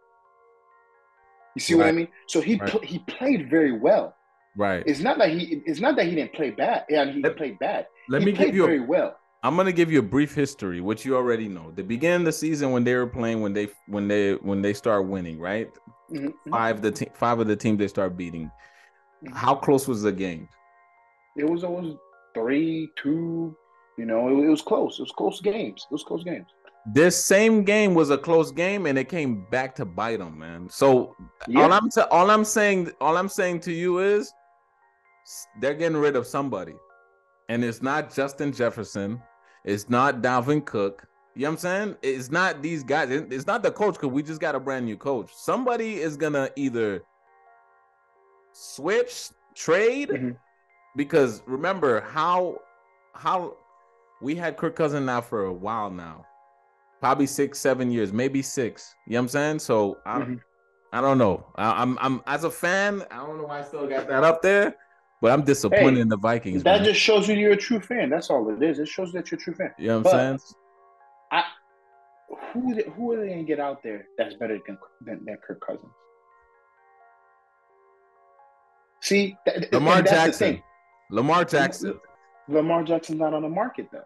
You 1.54 1.60
see 1.60 1.74
right. 1.74 1.80
what 1.80 1.88
I 1.88 1.92
mean? 1.92 2.08
So 2.28 2.40
he 2.40 2.56
right. 2.56 2.70
pl- 2.70 2.80
he 2.82 2.98
played 3.00 3.48
very 3.50 3.72
well. 3.72 4.14
Right. 4.56 4.82
It's 4.86 5.00
not 5.00 5.18
that 5.18 5.30
he. 5.30 5.62
It's 5.66 5.80
not 5.80 5.96
that 5.96 6.06
he 6.06 6.14
didn't 6.14 6.34
play 6.34 6.50
bad. 6.50 6.84
Yeah, 6.88 7.10
he 7.10 7.22
let, 7.22 7.36
played 7.36 7.58
bad. 7.58 7.86
Let 8.08 8.22
he 8.22 8.26
me 8.26 8.32
give 8.32 8.54
you 8.54 8.66
very 8.66 8.80
well. 8.80 9.16
I'm 9.42 9.56
gonna 9.56 9.72
give 9.72 9.92
you 9.92 10.00
a 10.00 10.02
brief 10.02 10.34
history, 10.34 10.80
which 10.80 11.04
you 11.04 11.16
already 11.16 11.48
know. 11.48 11.70
The 11.70 11.82
beginning 11.82 12.22
of 12.22 12.24
the 12.24 12.32
season 12.32 12.72
when 12.72 12.84
they 12.84 12.94
were 12.94 13.06
playing, 13.06 13.40
when 13.40 13.52
they 13.52 13.68
when 13.86 14.08
they 14.08 14.34
when 14.34 14.60
they 14.60 14.74
start 14.74 15.06
winning, 15.06 15.38
right? 15.38 15.70
Mm-hmm. 16.10 16.50
Five 16.50 16.82
the 16.82 16.90
te- 16.90 17.10
five 17.14 17.38
of 17.38 17.46
the 17.46 17.56
teams 17.56 17.78
they 17.78 17.88
start 17.88 18.16
beating. 18.16 18.50
Mm-hmm. 19.24 19.34
How 19.34 19.54
close 19.54 19.86
was 19.86 20.02
the 20.02 20.12
game? 20.12 20.48
It 21.36 21.48
was 21.48 21.64
always 21.64 21.94
three, 22.34 22.90
two. 22.96 23.56
You 23.98 24.04
know, 24.04 24.28
it, 24.28 24.46
it 24.46 24.48
was 24.48 24.62
close. 24.62 24.98
It 24.98 25.02
was 25.02 25.12
close 25.12 25.40
games. 25.40 25.86
It 25.90 25.92
was 25.92 26.02
close 26.02 26.24
games. 26.24 26.48
This 26.88 27.24
same 27.24 27.64
game 27.64 27.94
was 27.94 28.10
a 28.10 28.18
close 28.18 28.52
game, 28.52 28.86
and 28.86 28.96
it 28.96 29.08
came 29.08 29.44
back 29.50 29.74
to 29.76 29.84
bite 29.84 30.20
them, 30.20 30.38
man. 30.38 30.68
So 30.70 31.16
yeah. 31.48 31.62
all 31.62 31.72
I'm 31.72 31.90
t- 31.90 32.00
all 32.12 32.30
I'm 32.30 32.44
saying 32.44 32.92
all 33.00 33.16
I'm 33.16 33.28
saying 33.28 33.60
to 33.60 33.72
you 33.72 33.98
is 33.98 34.32
they're 35.60 35.74
getting 35.74 35.96
rid 35.96 36.14
of 36.14 36.28
somebody, 36.28 36.74
and 37.48 37.64
it's 37.64 37.82
not 37.82 38.14
Justin 38.14 38.52
Jefferson, 38.52 39.20
it's 39.64 39.90
not 39.90 40.22
Dalvin 40.22 40.64
Cook. 40.64 41.08
You 41.34 41.42
know 41.42 41.48
what 41.48 41.52
I'm 41.52 41.58
saying? 41.58 41.96
It's 42.02 42.30
not 42.30 42.62
these 42.62 42.84
guys. 42.84 43.10
It's 43.10 43.48
not 43.48 43.64
the 43.64 43.72
coach 43.72 43.94
because 43.94 44.10
we 44.10 44.22
just 44.22 44.40
got 44.40 44.54
a 44.54 44.60
brand 44.60 44.86
new 44.86 44.96
coach. 44.96 45.32
Somebody 45.34 45.96
is 45.96 46.16
gonna 46.16 46.50
either 46.54 47.02
switch, 48.52 49.30
trade, 49.56 50.10
mm-hmm. 50.10 50.30
because 50.94 51.42
remember 51.46 52.00
how 52.00 52.60
how 53.12 53.56
we 54.22 54.36
had 54.36 54.56
Kirk 54.56 54.76
Cousin 54.76 55.04
now 55.04 55.20
for 55.20 55.46
a 55.46 55.52
while 55.52 55.90
now 55.90 56.24
probably 57.00 57.26
six, 57.26 57.58
seven 57.58 57.90
years, 57.90 58.12
maybe 58.12 58.42
six. 58.42 58.94
You 59.06 59.12
know 59.12 59.18
what 59.18 59.22
I'm 59.22 59.28
saying? 59.28 59.58
So 59.60 59.98
I, 60.06 60.20
mm-hmm. 60.20 60.34
I 60.92 61.00
don't 61.00 61.18
know. 61.18 61.46
I, 61.56 61.82
am 61.82 61.98
I'm, 61.98 62.14
I'm 62.14 62.22
as 62.26 62.44
a 62.44 62.50
fan, 62.50 63.04
I 63.10 63.16
don't 63.16 63.38
know 63.38 63.44
why 63.44 63.60
I 63.60 63.62
still 63.62 63.86
got 63.86 64.08
that 64.08 64.24
up 64.24 64.42
there, 64.42 64.76
but 65.20 65.32
I'm 65.32 65.42
disappointed 65.42 65.96
hey, 65.96 66.00
in 66.00 66.08
the 66.08 66.16
Vikings. 66.16 66.62
That 66.62 66.78
man. 66.78 66.84
just 66.84 67.00
shows 67.00 67.28
you 67.28 67.34
you're 67.34 67.52
a 67.52 67.56
true 67.56 67.80
fan. 67.80 68.10
That's 68.10 68.30
all 68.30 68.48
it 68.50 68.62
is. 68.62 68.78
It 68.78 68.88
shows 68.88 69.12
that 69.12 69.30
you're 69.30 69.38
a 69.38 69.42
true 69.42 69.54
fan. 69.54 69.72
You 69.78 69.88
know 69.88 70.00
what 70.00 70.14
I'm 70.14 70.38
saying? 70.38 70.56
I 71.32 71.44
who 72.52 72.74
who 72.92 73.12
are 73.12 73.20
they 73.20 73.28
gonna 73.28 73.42
get 73.42 73.60
out 73.60 73.82
there 73.82 74.06
that's 74.18 74.34
better 74.34 74.58
than 74.66 74.78
than, 75.04 75.24
than 75.24 75.36
Kirk 75.46 75.60
Cousins? 75.60 75.92
See, 79.00 79.36
that, 79.46 79.72
Lamar 79.72 80.02
Jackson. 80.02 80.62
Lamar 81.10 81.44
Jackson. 81.44 82.00
Lamar 82.48 82.82
Jackson's 82.82 83.20
not 83.20 83.34
on 83.34 83.42
the 83.42 83.48
market 83.48 83.88
though. 83.92 84.02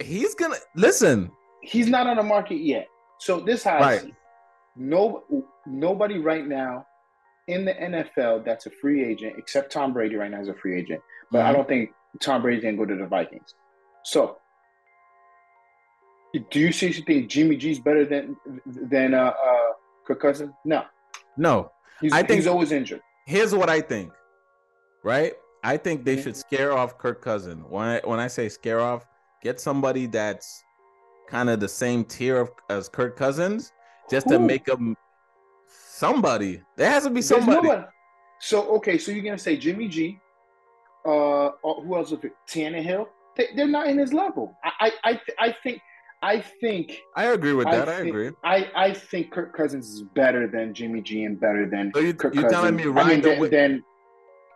He's 0.00 0.34
gonna 0.34 0.56
listen 0.74 1.30
he's 1.62 1.88
not 1.88 2.06
on 2.06 2.16
the 2.16 2.22
market 2.22 2.60
yet. 2.60 2.88
So 3.18 3.40
this 3.40 3.62
has 3.64 3.80
right. 3.80 4.14
no 4.76 5.24
nobody 5.66 6.18
right 6.18 6.46
now 6.46 6.86
in 7.48 7.64
the 7.64 7.74
NFL 7.74 8.44
that's 8.44 8.66
a 8.66 8.70
free 8.70 9.04
agent 9.04 9.34
except 9.38 9.72
Tom 9.72 9.92
Brady 9.92 10.16
right 10.16 10.30
now 10.30 10.40
is 10.40 10.48
a 10.48 10.54
free 10.54 10.78
agent. 10.78 11.00
But 11.30 11.38
mm-hmm. 11.38 11.48
I 11.48 11.52
don't 11.52 11.68
think 11.68 11.90
Tom 12.20 12.42
Brady's 12.42 12.62
gonna 12.62 12.76
go 12.76 12.84
to 12.84 12.96
the 12.96 13.06
Vikings. 13.06 13.54
So 14.04 14.38
do 16.50 16.60
you 16.60 16.72
seriously 16.72 17.04
think 17.04 17.28
Jimmy 17.28 17.56
G's 17.56 17.78
better 17.78 18.04
than 18.04 18.36
than 18.66 19.14
uh, 19.14 19.32
uh 19.32 19.72
Kirk 20.06 20.20
Cousins? 20.20 20.52
No. 20.64 20.84
No. 21.36 21.72
He's, 22.00 22.12
I 22.12 22.22
think 22.22 22.38
he's 22.38 22.46
always 22.46 22.70
injured. 22.70 23.00
Here's 23.26 23.54
what 23.54 23.68
I 23.68 23.80
think. 23.80 24.12
Right? 25.02 25.34
I 25.64 25.76
think 25.76 26.04
they 26.04 26.14
mm-hmm. 26.14 26.22
should 26.22 26.36
scare 26.36 26.76
off 26.76 26.98
Kirk 26.98 27.20
Cousin. 27.22 27.58
When 27.68 27.84
I 27.84 28.00
when 28.04 28.20
I 28.20 28.28
say 28.28 28.48
scare 28.48 28.80
off, 28.80 29.06
get 29.42 29.60
somebody 29.60 30.06
that's 30.06 30.62
kind 31.28 31.50
of 31.50 31.60
the 31.60 31.68
same 31.68 32.04
tier 32.04 32.38
of, 32.38 32.50
as 32.70 32.88
Kirk 32.88 33.16
Cousins, 33.16 33.72
just 34.10 34.26
Who? 34.26 34.32
to 34.32 34.38
make 34.38 34.64
them 34.64 34.96
somebody. 35.66 36.62
There 36.76 36.90
has 36.90 37.04
to 37.04 37.10
be 37.10 37.22
somebody. 37.22 37.68
No 37.68 37.86
so 38.40 38.68
okay, 38.76 38.98
so 38.98 39.12
you're 39.12 39.24
gonna 39.24 39.38
say 39.38 39.56
Jimmy 39.56 39.88
G? 39.88 40.20
Uh, 41.04 41.50
who 41.62 41.96
else? 41.96 42.12
Is 42.12 42.18
it? 42.22 42.32
Tannehill? 42.48 43.08
They, 43.36 43.48
they're 43.56 43.66
not 43.66 43.88
in 43.88 43.98
his 43.98 44.12
level. 44.12 44.56
I 44.64 44.70
I 44.80 45.10
I, 45.10 45.20
I 45.38 45.56
think. 45.62 45.80
I 46.20 46.40
think 46.40 47.00
I 47.14 47.26
agree 47.26 47.52
with 47.52 47.66
that. 47.66 47.88
I, 47.88 47.98
think, 47.98 48.06
I 48.06 48.08
agree. 48.08 48.30
I, 48.42 48.70
I 48.74 48.92
think 48.92 49.30
Kirk 49.30 49.56
Cousins 49.56 49.88
is 49.88 50.02
better 50.02 50.48
than 50.48 50.74
Jimmy 50.74 51.00
G 51.00 51.22
and 51.22 51.38
better 51.38 51.64
than 51.70 51.92
so 51.94 52.00
you, 52.00 52.12
Kirk 52.12 52.34
you're 52.34 52.42
Cousins. 52.42 52.60
telling 52.60 52.74
me 52.74 52.86
ride 52.86 53.06
I 53.06 53.08
mean, 53.10 53.20
the 53.20 53.48
then, 53.48 53.84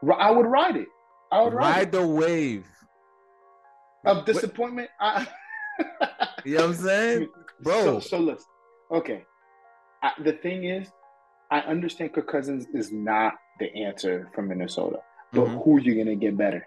then 0.03 0.17
I 0.19 0.33
would 0.33 0.47
ride 0.47 0.75
it. 0.75 0.89
I 1.31 1.41
would 1.41 1.53
ride, 1.53 1.77
ride 1.77 1.93
the 1.93 2.05
wave 2.05 2.67
of 4.05 4.25
disappointment. 4.25 4.91
I, 5.01 5.27
you 6.45 6.57
know 6.57 6.67
what 6.67 6.71
I'm 6.71 6.75
saying, 6.75 7.29
bro? 7.61 8.01
So, 8.01 8.01
so 8.01 8.19
listen, 8.19 8.47
okay. 8.91 9.25
I, 10.03 10.13
the 10.23 10.33
thing 10.33 10.65
is, 10.65 10.89
I 11.51 11.61
understand 11.61 12.13
Kirk 12.13 12.29
Cousins 12.29 12.67
is 12.75 12.91
not 12.91 13.35
the 13.61 13.73
answer 13.75 14.29
from 14.35 14.49
Minnesota, 14.49 14.99
but 15.33 15.47
mm-hmm. 15.47 15.59
who 15.59 15.77
are 15.77 15.81
you 15.81 15.95
gonna 15.95 16.17
get 16.17 16.37
better? 16.37 16.67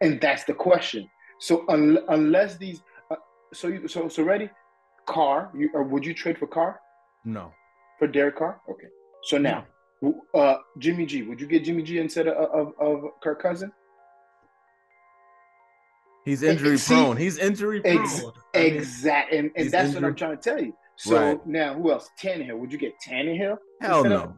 And 0.00 0.20
that's 0.20 0.44
the 0.44 0.54
question. 0.54 1.08
So 1.40 1.64
un- 1.68 1.98
unless 2.08 2.56
these, 2.56 2.82
uh, 3.10 3.16
so 3.52 3.68
you, 3.68 3.88
so 3.88 4.08
so 4.08 4.22
ready, 4.22 4.50
Carr, 5.06 5.50
you 5.54 5.70
or 5.74 5.82
would 5.84 6.04
you 6.04 6.14
trade 6.14 6.38
for 6.38 6.46
Carr? 6.46 6.80
No. 7.24 7.52
For 7.98 8.08
Derek 8.08 8.36
Carr? 8.36 8.60
Okay. 8.68 8.88
So 9.24 9.38
now, 9.38 9.66
no. 10.02 10.22
uh, 10.34 10.56
Jimmy 10.78 11.06
G, 11.06 11.22
would 11.22 11.40
you 11.40 11.46
get 11.46 11.64
Jimmy 11.64 11.82
G 11.82 11.98
instead 11.98 12.28
of 12.28 12.50
of, 12.50 12.72
of 12.80 13.10
Kirk 13.22 13.40
Cousins? 13.42 13.72
He's 16.24 16.42
injury 16.42 16.78
See, 16.78 16.94
prone. 16.94 17.16
He's 17.16 17.38
injury 17.38 17.80
prone. 17.80 17.98
Ex- 17.98 18.22
exactly, 18.54 19.38
and, 19.38 19.50
and 19.56 19.70
that's 19.70 19.94
what 19.94 20.04
I'm 20.04 20.14
trying 20.14 20.36
to 20.38 20.42
tell 20.42 20.60
you. 20.60 20.74
So 20.96 21.16
right. 21.16 21.46
now, 21.46 21.74
who 21.74 21.90
else? 21.90 22.08
Tannehill. 22.20 22.58
Would 22.58 22.72
you 22.72 22.78
get 22.78 22.94
Tannehill? 23.06 23.58
Hell 23.80 24.04
no. 24.04 24.36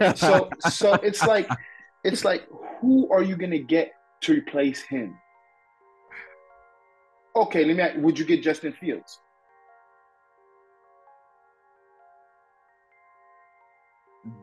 Of... 0.00 0.18
so, 0.18 0.48
so 0.68 0.94
it's 1.02 1.22
like, 1.22 1.48
it's 2.02 2.24
like, 2.24 2.48
who 2.80 3.10
are 3.12 3.22
you 3.22 3.36
gonna 3.36 3.58
get 3.58 3.92
to 4.22 4.32
replace 4.32 4.82
him? 4.82 5.16
Okay, 7.36 7.64
let 7.64 7.76
me. 7.76 7.82
Ask, 7.82 7.96
would 7.98 8.18
you 8.18 8.24
get 8.24 8.42
Justin 8.42 8.72
Fields? 8.72 9.20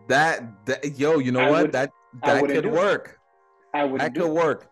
That, 0.07 0.65
that 0.65 0.97
yo, 0.97 1.19
you 1.19 1.31
know 1.31 1.41
I 1.41 1.49
what? 1.49 1.61
Would, 1.63 1.71
that 1.73 1.91
that 2.23 2.45
could 2.45 2.65
work. 2.65 3.19
It. 3.73 3.77
I 3.77 3.83
would. 3.83 4.01
That 4.01 4.13
could 4.13 4.25
it. 4.25 4.31
work. 4.31 4.69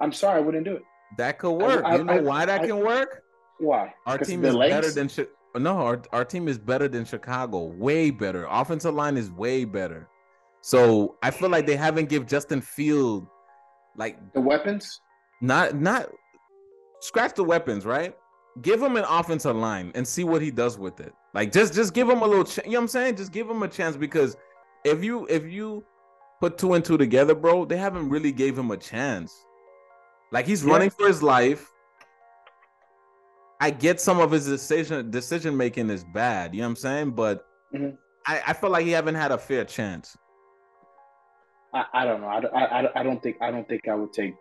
I'm 0.00 0.12
sorry, 0.12 0.38
I 0.38 0.40
wouldn't 0.40 0.64
do 0.64 0.76
it. 0.76 0.82
That 1.16 1.38
could 1.38 1.52
work. 1.52 1.84
I, 1.84 1.90
I, 1.90 1.96
you 1.96 2.04
know 2.04 2.12
I, 2.12 2.20
why 2.20 2.46
that 2.46 2.64
can 2.64 2.78
work? 2.78 3.22
Why? 3.58 3.92
Our 4.06 4.18
team 4.18 4.44
is 4.44 4.54
legs? 4.54 4.74
better 4.74 4.90
than 4.90 5.26
no. 5.56 5.78
Our, 5.78 6.02
our 6.12 6.24
team 6.24 6.48
is 6.48 6.58
better 6.58 6.88
than 6.88 7.04
Chicago. 7.04 7.64
Way 7.64 8.10
better. 8.10 8.46
Offensive 8.48 8.94
line 8.94 9.16
is 9.16 9.30
way 9.30 9.64
better. 9.64 10.08
So 10.60 11.16
I 11.22 11.30
feel 11.30 11.48
like 11.48 11.66
they 11.66 11.76
haven't 11.76 12.08
give 12.08 12.26
Justin 12.26 12.60
Field 12.60 13.26
like 13.96 14.32
the 14.32 14.40
weapons. 14.40 15.00
Not 15.40 15.74
not 15.74 16.10
scratch 17.00 17.34
the 17.34 17.44
weapons, 17.44 17.84
right? 17.84 18.16
Give 18.62 18.82
him 18.82 18.96
an 18.96 19.04
offensive 19.08 19.56
line 19.56 19.92
and 19.94 20.06
see 20.06 20.24
what 20.24 20.42
he 20.42 20.50
does 20.50 20.78
with 20.78 21.00
it. 21.00 21.12
Like 21.34 21.52
just 21.52 21.74
just 21.74 21.94
give 21.94 22.08
him 22.08 22.22
a 22.22 22.26
little. 22.26 22.44
Ch- 22.44 22.58
you 22.58 22.72
know 22.72 22.78
what 22.78 22.82
I'm 22.82 22.88
saying? 22.88 23.16
Just 23.16 23.32
give 23.32 23.48
him 23.48 23.62
a 23.62 23.68
chance 23.68 23.96
because 23.96 24.36
if 24.84 25.04
you 25.04 25.26
if 25.26 25.44
you 25.44 25.84
put 26.40 26.58
two 26.58 26.74
and 26.74 26.84
two 26.84 26.98
together, 26.98 27.34
bro, 27.34 27.64
they 27.64 27.76
haven't 27.76 28.08
really 28.08 28.32
gave 28.32 28.58
him 28.58 28.70
a 28.70 28.76
chance. 28.76 29.44
Like 30.30 30.46
he's 30.46 30.64
yeah. 30.64 30.72
running 30.72 30.90
for 30.90 31.06
his 31.06 31.22
life. 31.22 31.70
I 33.60 33.70
get 33.70 34.00
some 34.00 34.20
of 34.20 34.30
his 34.30 34.46
decision 34.46 35.10
decision 35.10 35.56
making 35.56 35.90
is 35.90 36.04
bad. 36.04 36.54
You 36.54 36.60
know 36.60 36.66
what 36.66 36.70
I'm 36.70 36.76
saying? 36.76 37.10
But 37.12 37.46
mm-hmm. 37.74 37.96
I, 38.26 38.42
I 38.48 38.52
feel 38.52 38.70
like 38.70 38.84
he 38.84 38.92
haven't 38.92 39.16
had 39.16 39.32
a 39.32 39.38
fair 39.38 39.64
chance. 39.64 40.16
I, 41.74 41.84
I 41.92 42.04
don't 42.04 42.20
know. 42.20 42.28
I, 42.28 42.38
I, 42.38 43.00
I 43.00 43.02
don't 43.02 43.22
think 43.22 43.36
I 43.40 43.50
don't 43.50 43.66
think 43.68 43.88
I 43.88 43.94
would 43.94 44.12
take. 44.12 44.34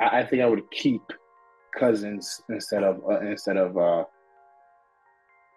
I, 0.00 0.20
I 0.20 0.26
think 0.26 0.42
I 0.42 0.46
would 0.46 0.68
keep 0.70 1.02
Cousins 1.78 2.42
instead 2.48 2.82
of 2.82 3.00
uh, 3.08 3.20
instead 3.20 3.56
of. 3.56 3.76
uh 3.76 4.04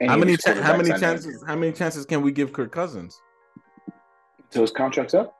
How 0.05 0.17
many 0.17 0.37
how 0.45 0.77
many 0.77 0.89
chances 0.99 1.43
how 1.47 1.55
many 1.55 1.71
chances 1.71 2.05
can 2.05 2.21
we 2.21 2.31
give 2.31 2.53
Kirk 2.53 2.71
Cousins? 2.71 3.19
Till 4.51 4.61
his 4.61 4.71
contract's 4.71 5.13
up. 5.13 5.35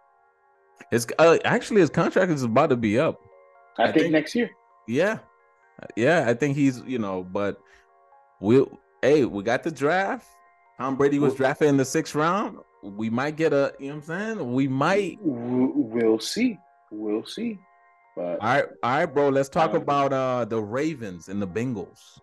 His 0.91 1.07
uh, 1.19 1.37
actually 1.45 1.81
his 1.81 1.89
contract 1.89 2.31
is 2.31 2.43
about 2.43 2.69
to 2.71 2.77
be 2.77 2.97
up. 2.97 3.21
I, 3.79 3.83
I 3.83 3.85
think, 3.87 4.03
think, 4.03 4.11
next 4.11 4.35
year. 4.35 4.51
Yeah, 4.87 5.19
yeah. 5.95 6.25
I 6.27 6.33
think 6.33 6.55
he's 6.55 6.81
you 6.85 6.99
know, 6.99 7.23
but 7.23 7.59
we 8.41 8.65
hey, 9.01 9.25
we 9.25 9.43
got 9.43 9.63
the 9.63 9.71
draft. 9.71 10.27
Tom 10.77 10.95
Brady 10.95 11.19
was 11.19 11.35
drafted 11.35 11.67
in 11.67 11.77
the 11.77 11.85
sixth 11.85 12.15
round. 12.15 12.57
We 12.81 13.09
might 13.09 13.35
get 13.35 13.51
a, 13.51 13.73
you 13.79 13.87
know 13.87 13.95
what 13.95 14.09
I'm 14.09 14.37
saying? 14.37 14.53
We 14.53 14.67
might. 14.67 15.17
We'll 15.21 16.19
see. 16.19 16.57
We'll 16.91 17.25
see. 17.25 17.59
But 18.15 18.39
all 18.41 18.47
right, 18.47 18.65
all 18.83 18.91
right, 18.91 19.05
bro. 19.05 19.29
Let's 19.29 19.49
talk 19.49 19.71
um, 19.71 19.81
about 19.81 20.13
uh 20.13 20.45
the 20.45 20.61
Ravens 20.61 21.29
and 21.29 21.41
the 21.41 21.47
Bengals. 21.47 22.19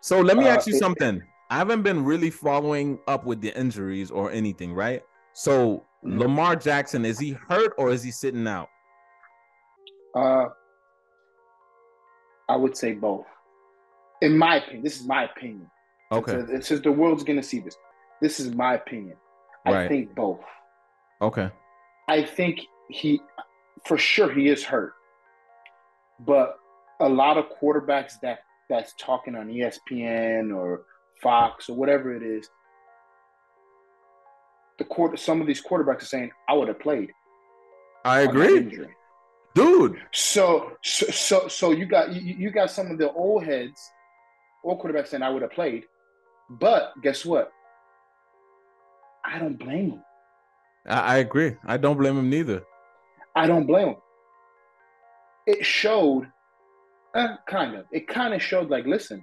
So 0.00 0.20
let 0.20 0.36
me 0.36 0.46
uh, 0.46 0.54
ask 0.54 0.66
you 0.66 0.78
something. 0.78 1.22
I 1.50 1.56
haven't 1.56 1.82
been 1.82 2.04
really 2.04 2.30
following 2.30 2.98
up 3.06 3.24
with 3.24 3.40
the 3.40 3.58
injuries 3.58 4.10
or 4.10 4.30
anything, 4.30 4.74
right? 4.74 5.02
So 5.32 5.84
mm-hmm. 6.04 6.18
Lamar 6.18 6.56
Jackson, 6.56 7.04
is 7.04 7.18
he 7.18 7.30
hurt 7.30 7.72
or 7.78 7.90
is 7.90 8.02
he 8.02 8.10
sitting 8.10 8.46
out? 8.46 8.68
Uh, 10.18 10.48
I 12.48 12.56
would 12.56 12.76
say 12.76 12.92
both. 12.92 13.26
In 14.20 14.36
my 14.36 14.56
opinion, 14.56 14.82
this 14.82 15.00
is 15.00 15.06
my 15.06 15.24
opinion. 15.24 15.70
Okay. 16.10 16.42
It's 16.48 16.68
just 16.68 16.82
the 16.82 16.90
world's 16.90 17.22
gonna 17.22 17.42
see 17.42 17.60
this. 17.60 17.76
This 18.20 18.40
is 18.40 18.54
my 18.54 18.74
opinion. 18.74 19.16
Right. 19.64 19.84
I 19.84 19.88
think 19.88 20.14
both. 20.14 20.40
Okay. 21.20 21.50
I 22.08 22.22
think 22.22 22.60
he, 22.88 23.20
for 23.84 23.98
sure, 23.98 24.32
he 24.32 24.48
is 24.48 24.64
hurt. 24.64 24.94
But 26.20 26.56
a 27.00 27.08
lot 27.08 27.36
of 27.36 27.44
quarterbacks 27.60 28.14
that 28.22 28.40
that's 28.68 28.94
talking 28.98 29.36
on 29.36 29.48
ESPN 29.48 30.54
or 30.54 30.82
Fox 31.22 31.68
or 31.68 31.76
whatever 31.76 32.14
it 32.14 32.22
is, 32.22 32.48
the 34.78 34.84
quarter 34.84 35.16
some 35.16 35.40
of 35.40 35.46
these 35.46 35.62
quarterbacks 35.62 36.02
are 36.02 36.06
saying, 36.06 36.30
I 36.48 36.54
would 36.54 36.68
have 36.68 36.80
played. 36.80 37.10
I 38.04 38.20
agree. 38.20 38.88
Dude. 39.58 40.00
So 40.12 40.72
so 40.82 41.48
so 41.48 41.72
you 41.72 41.86
got 41.86 42.12
you, 42.12 42.34
you 42.38 42.50
got 42.50 42.70
some 42.70 42.90
of 42.90 42.98
the 42.98 43.10
old 43.12 43.44
heads, 43.44 43.80
old 44.64 44.80
quarterbacks 44.80 45.08
saying 45.08 45.22
I 45.22 45.30
would 45.30 45.42
have 45.42 45.50
played. 45.50 45.84
But 46.48 46.92
guess 47.02 47.24
what? 47.24 47.50
I 49.24 49.38
don't 49.38 49.58
blame 49.58 49.90
him. 49.90 50.02
I, 50.86 51.00
I 51.00 51.16
agree. 51.18 51.56
I 51.64 51.76
don't 51.76 51.98
blame 51.98 52.16
him 52.16 52.30
neither. 52.30 52.62
I 53.34 53.46
don't 53.46 53.66
blame 53.66 53.88
him. 53.88 53.96
It 55.46 55.64
showed, 55.64 56.30
uh, 57.14 57.36
kind 57.48 57.74
of. 57.74 57.84
It 57.90 58.06
kind 58.06 58.34
of 58.34 58.42
showed 58.42 58.70
like, 58.70 58.86
listen, 58.86 59.22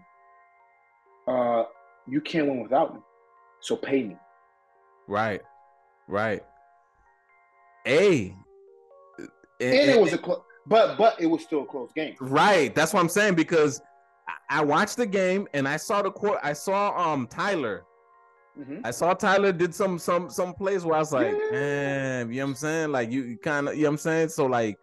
uh, 1.27 1.63
you 2.07 2.21
can't 2.21 2.47
win 2.47 2.61
without 2.61 2.93
me, 2.93 3.01
so 3.61 3.75
pay 3.75 4.03
me. 4.03 4.17
Right, 5.07 5.41
right. 6.07 6.43
A, 7.87 8.35
and, 9.65 9.89
and 9.89 9.91
it 9.91 9.99
was 9.99 10.13
a 10.13 10.17
close, 10.17 10.41
but 10.65 10.97
but 10.97 11.19
it 11.19 11.27
was 11.27 11.43
still 11.43 11.63
a 11.63 11.65
close 11.65 11.91
game. 11.93 12.15
Right. 12.19 12.73
That's 12.73 12.93
what 12.93 12.99
I'm 12.99 13.09
saying 13.09 13.35
because 13.35 13.81
I 14.49 14.63
watched 14.63 14.97
the 14.97 15.05
game 15.05 15.47
and 15.53 15.67
I 15.67 15.77
saw 15.77 16.01
the 16.01 16.11
court. 16.11 16.39
I 16.43 16.53
saw 16.53 16.97
um 16.97 17.27
Tyler. 17.27 17.83
Mm-hmm. 18.59 18.85
I 18.85 18.91
saw 18.91 19.13
Tyler 19.13 19.51
did 19.51 19.75
some 19.75 19.99
some 19.99 20.29
some 20.29 20.53
plays 20.53 20.85
where 20.85 20.95
I 20.95 20.99
was 20.99 21.11
like, 21.11 21.27
yeah. 21.27 21.51
man, 21.51 22.29
you 22.29 22.37
know 22.37 22.45
what 22.45 22.49
I'm 22.51 22.55
saying? 22.55 22.91
Like 22.91 23.11
you, 23.11 23.23
you 23.23 23.37
kind 23.37 23.67
of, 23.67 23.75
you 23.75 23.83
know 23.83 23.89
what 23.89 23.93
I'm 23.93 23.97
saying? 23.97 24.29
So 24.29 24.45
like, 24.45 24.77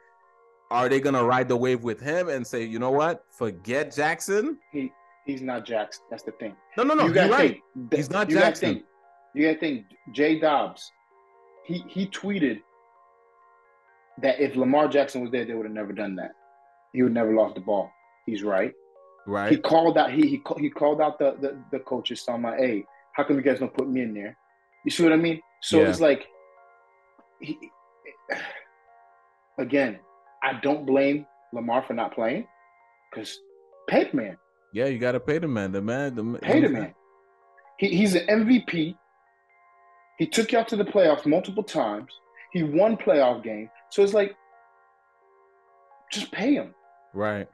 are 0.70 0.88
they 0.88 1.00
gonna 1.00 1.24
ride 1.24 1.48
the 1.48 1.56
wave 1.56 1.82
with 1.82 2.00
him 2.00 2.28
and 2.28 2.46
say, 2.46 2.64
you 2.64 2.78
know 2.78 2.90
what, 2.90 3.24
forget 3.30 3.94
Jackson? 3.94 4.58
He 4.72 4.92
he's 5.24 5.40
not 5.40 5.64
Jackson. 5.64 6.04
That's 6.10 6.22
the 6.22 6.32
thing. 6.32 6.54
No, 6.76 6.82
no, 6.82 6.94
no. 6.94 7.06
You 7.06 7.20
are 7.20 7.28
right. 7.30 7.60
Think, 7.74 7.94
he's 7.94 8.10
not 8.10 8.28
you 8.28 8.36
Jackson. 8.38 8.68
Gotta 8.68 8.80
think, 8.80 8.86
you 9.34 9.46
gotta 9.46 9.58
think. 9.58 9.86
Jay 10.12 10.38
Dobbs, 10.38 10.90
he 11.64 11.82
he 11.88 12.06
tweeted 12.08 12.60
that 14.20 14.40
if 14.40 14.56
Lamar 14.56 14.88
Jackson 14.88 15.22
was 15.22 15.30
there, 15.30 15.44
they 15.44 15.54
would 15.54 15.66
have 15.66 15.74
never 15.74 15.92
done 15.92 16.16
that. 16.16 16.32
He 16.92 17.02
would 17.02 17.14
never 17.14 17.34
lost 17.34 17.54
the 17.54 17.60
ball. 17.60 17.90
He's 18.26 18.42
right. 18.42 18.72
Right. 19.26 19.52
He 19.52 19.56
called 19.56 19.96
out. 19.96 20.12
He 20.12 20.22
he 20.28 20.42
he 20.58 20.70
called 20.70 21.00
out 21.00 21.18
the 21.18 21.36
the, 21.40 21.62
the 21.70 21.78
coaches 21.80 22.22
talking 22.24 22.44
about, 22.44 22.58
hey, 22.58 22.84
how 23.12 23.24
come 23.24 23.36
you 23.36 23.42
guys 23.42 23.60
don't 23.60 23.74
put 23.74 23.88
me 23.88 24.02
in 24.02 24.14
there? 24.14 24.36
You 24.84 24.90
see 24.90 25.02
what 25.04 25.12
I 25.12 25.16
mean? 25.16 25.40
So 25.62 25.80
yeah. 25.80 25.88
it's 25.88 26.00
like, 26.00 26.26
he, 27.40 27.56
again, 29.58 30.00
I 30.42 30.58
don't 30.60 30.84
blame 30.84 31.26
Lamar 31.52 31.84
for 31.86 31.94
not 31.94 32.14
playing 32.14 32.46
because 33.10 33.38
pay 33.88 34.10
the 34.10 34.16
man. 34.16 34.36
Yeah, 34.72 34.86
you 34.86 34.98
got 34.98 35.12
to 35.12 35.20
pay 35.20 35.38
the 35.38 35.48
man. 35.48 35.70
The 35.72 35.82
man, 35.82 36.14
the 36.14 36.38
pay 36.38 36.60
the 36.60 36.68
man. 36.68 36.94
He, 37.78 37.88
he's 37.88 38.14
an 38.14 38.26
MVP. 38.26 38.96
He 40.18 40.26
took 40.26 40.52
y'all 40.52 40.64
to 40.64 40.76
the 40.76 40.84
playoffs 40.84 41.26
multiple 41.26 41.62
times. 41.62 42.10
He 42.52 42.62
won 42.62 42.96
playoff 42.96 43.42
game. 43.42 43.70
So 43.90 44.02
it's 44.02 44.14
like, 44.14 44.36
just 46.12 46.30
pay 46.32 46.54
him. 46.54 46.74
Right. 47.14 47.48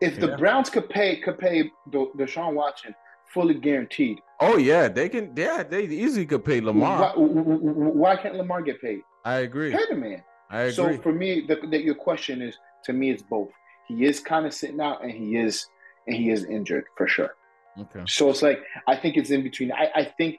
If 0.00 0.14
yeah. 0.14 0.26
the 0.26 0.36
Browns 0.36 0.70
could 0.70 0.88
pay 0.88 1.16
could 1.20 1.38
pay 1.38 1.70
Deshaun 1.90 2.54
Watson 2.54 2.94
fully 3.32 3.54
guaranteed. 3.54 4.18
Oh 4.40 4.56
yeah, 4.56 4.88
they 4.88 5.08
can. 5.08 5.32
Yeah, 5.36 5.62
they 5.62 5.84
easily 5.84 6.26
could 6.26 6.44
pay 6.44 6.60
Lamar. 6.60 7.12
Why, 7.16 8.14
why 8.14 8.16
can't 8.16 8.34
Lamar 8.34 8.62
get 8.62 8.80
paid? 8.80 9.00
I 9.24 9.38
agree. 9.40 9.72
Pay 9.72 9.86
the 9.88 9.96
man. 9.96 10.22
I 10.50 10.62
agree. 10.62 10.72
So 10.72 10.98
for 10.98 11.12
me, 11.12 11.44
the, 11.46 11.58
the, 11.68 11.80
your 11.80 11.94
question 11.94 12.42
is 12.42 12.56
to 12.84 12.92
me, 12.92 13.10
it's 13.10 13.22
both. 13.22 13.50
He 13.86 14.04
is 14.04 14.20
kind 14.20 14.46
of 14.46 14.54
sitting 14.54 14.80
out, 14.80 15.02
and 15.02 15.10
he 15.10 15.36
is 15.36 15.66
and 16.06 16.16
he 16.16 16.30
is 16.30 16.44
injured 16.44 16.84
for 16.96 17.06
sure. 17.06 17.34
Okay. 17.78 18.02
So 18.06 18.30
it's 18.30 18.42
like 18.42 18.62
I 18.86 18.96
think 18.96 19.16
it's 19.16 19.30
in 19.30 19.42
between. 19.42 19.72
I, 19.72 19.90
I 19.94 20.04
think 20.04 20.38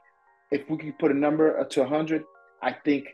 if 0.52 0.70
we 0.70 0.78
could 0.78 1.00
put 1.00 1.12
a 1.12 1.16
number 1.16 1.64
to 1.64 1.80
100, 1.82 2.24
I 2.62 2.72
think 2.72 3.08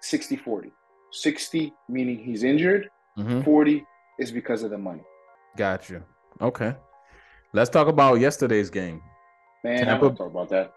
60 0.00 0.36
40. 0.36 0.72
60 1.12 1.72
meaning 1.88 2.18
he's 2.18 2.42
injured, 2.42 2.88
mm-hmm. 3.18 3.42
40 3.42 3.84
is 4.18 4.32
because 4.32 4.62
of 4.62 4.70
the 4.70 4.78
money. 4.78 5.02
Gotcha. 5.56 6.02
Okay. 6.40 6.74
Let's 7.52 7.70
talk 7.70 7.88
about 7.88 8.20
yesterday's 8.20 8.70
game. 8.70 9.02
Man, 9.64 9.84
Tampa... 9.84 9.90
I 9.90 9.98
don't 9.98 10.02
want 10.02 10.16
to 10.16 10.22
talk 10.22 10.30
about 10.30 10.48
that. 10.50 10.72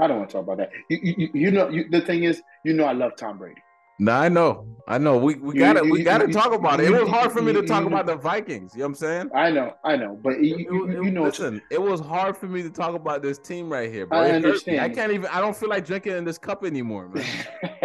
I 0.00 0.06
don't 0.06 0.18
want 0.18 0.30
to 0.30 0.32
talk 0.32 0.42
about 0.44 0.58
that. 0.58 0.70
You, 0.88 1.14
you, 1.16 1.28
you 1.34 1.50
know, 1.50 1.68
you, 1.68 1.88
the 1.90 2.00
thing 2.00 2.24
is, 2.24 2.42
you 2.64 2.72
know, 2.72 2.84
I 2.84 2.92
love 2.92 3.16
Tom 3.16 3.38
Brady. 3.38 3.60
No, 4.00 4.12
I 4.12 4.28
know, 4.28 4.66
I 4.86 4.96
know. 4.98 5.18
We 5.18 5.34
we 5.34 5.58
gotta 5.58 5.82
we 5.82 6.04
gotta 6.04 6.28
talk 6.28 6.52
about 6.52 6.80
it. 6.80 6.86
It 6.86 6.92
was 6.92 7.08
hard 7.08 7.32
for 7.32 7.42
me 7.42 7.52
to 7.52 7.62
talk 7.62 7.84
about 7.84 8.06
the 8.06 8.14
Vikings. 8.14 8.72
You 8.74 8.80
know 8.80 8.84
what 8.84 8.88
I'm 8.88 8.94
saying? 8.94 9.30
I 9.34 9.50
know, 9.50 9.74
I 9.84 9.96
know, 9.96 10.18
but 10.22 10.42
you, 10.42 10.86
it, 10.88 11.04
you 11.04 11.10
know, 11.10 11.24
listen, 11.24 11.60
it 11.70 11.82
was 11.82 12.00
hard 12.00 12.36
for 12.36 12.46
me 12.46 12.62
to 12.62 12.70
talk 12.70 12.94
about 12.94 13.22
this 13.22 13.38
team 13.38 13.70
right 13.70 13.90
here. 13.92 14.06
Bro. 14.06 14.20
I 14.20 14.30
understand. 14.30 14.80
I 14.80 14.88
can't 14.88 15.12
even. 15.12 15.26
I 15.26 15.40
don't 15.40 15.56
feel 15.56 15.68
like 15.68 15.84
drinking 15.84 16.12
in 16.12 16.24
this 16.24 16.38
cup 16.38 16.64
anymore, 16.64 17.08
man. 17.08 17.26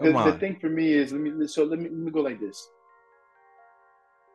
the, 0.00 0.12
the, 0.12 0.36
thing 0.40 0.56
for 0.60 0.68
me 0.68 0.92
is, 0.92 1.12
let 1.12 1.20
me 1.20 1.46
so 1.46 1.64
let 1.64 1.78
me 1.78 1.84
let 1.84 1.98
me 1.98 2.10
go 2.10 2.20
like 2.20 2.40
this. 2.40 2.68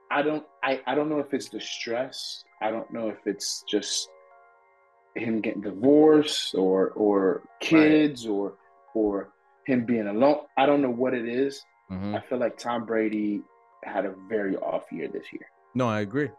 I 0.09 0.21
don't 0.21 0.45
I, 0.63 0.81
I 0.87 0.95
don't 0.95 1.09
know 1.09 1.19
if 1.19 1.33
it's 1.33 1.49
the 1.49 1.59
stress. 1.59 2.43
I 2.61 2.71
don't 2.71 2.91
know 2.91 3.09
if 3.09 3.17
it's 3.25 3.63
just 3.69 4.09
him 5.15 5.41
getting 5.41 5.61
divorced 5.61 6.55
or 6.55 6.91
or 6.91 7.43
kids 7.59 8.25
right. 8.25 8.33
or 8.33 8.53
or 8.93 9.33
him 9.65 9.85
being 9.85 10.07
alone. 10.07 10.41
I 10.57 10.65
don't 10.65 10.81
know 10.81 10.89
what 10.89 11.13
it 11.13 11.27
is. 11.27 11.63
Mm-hmm. 11.91 12.15
I 12.15 12.21
feel 12.21 12.37
like 12.37 12.57
Tom 12.57 12.85
Brady 12.85 13.41
had 13.83 14.05
a 14.05 14.13
very 14.29 14.55
off 14.57 14.83
year 14.91 15.07
this 15.07 15.25
year. 15.31 15.45
No, 15.75 15.87
I 15.87 16.01
agree. 16.01 16.29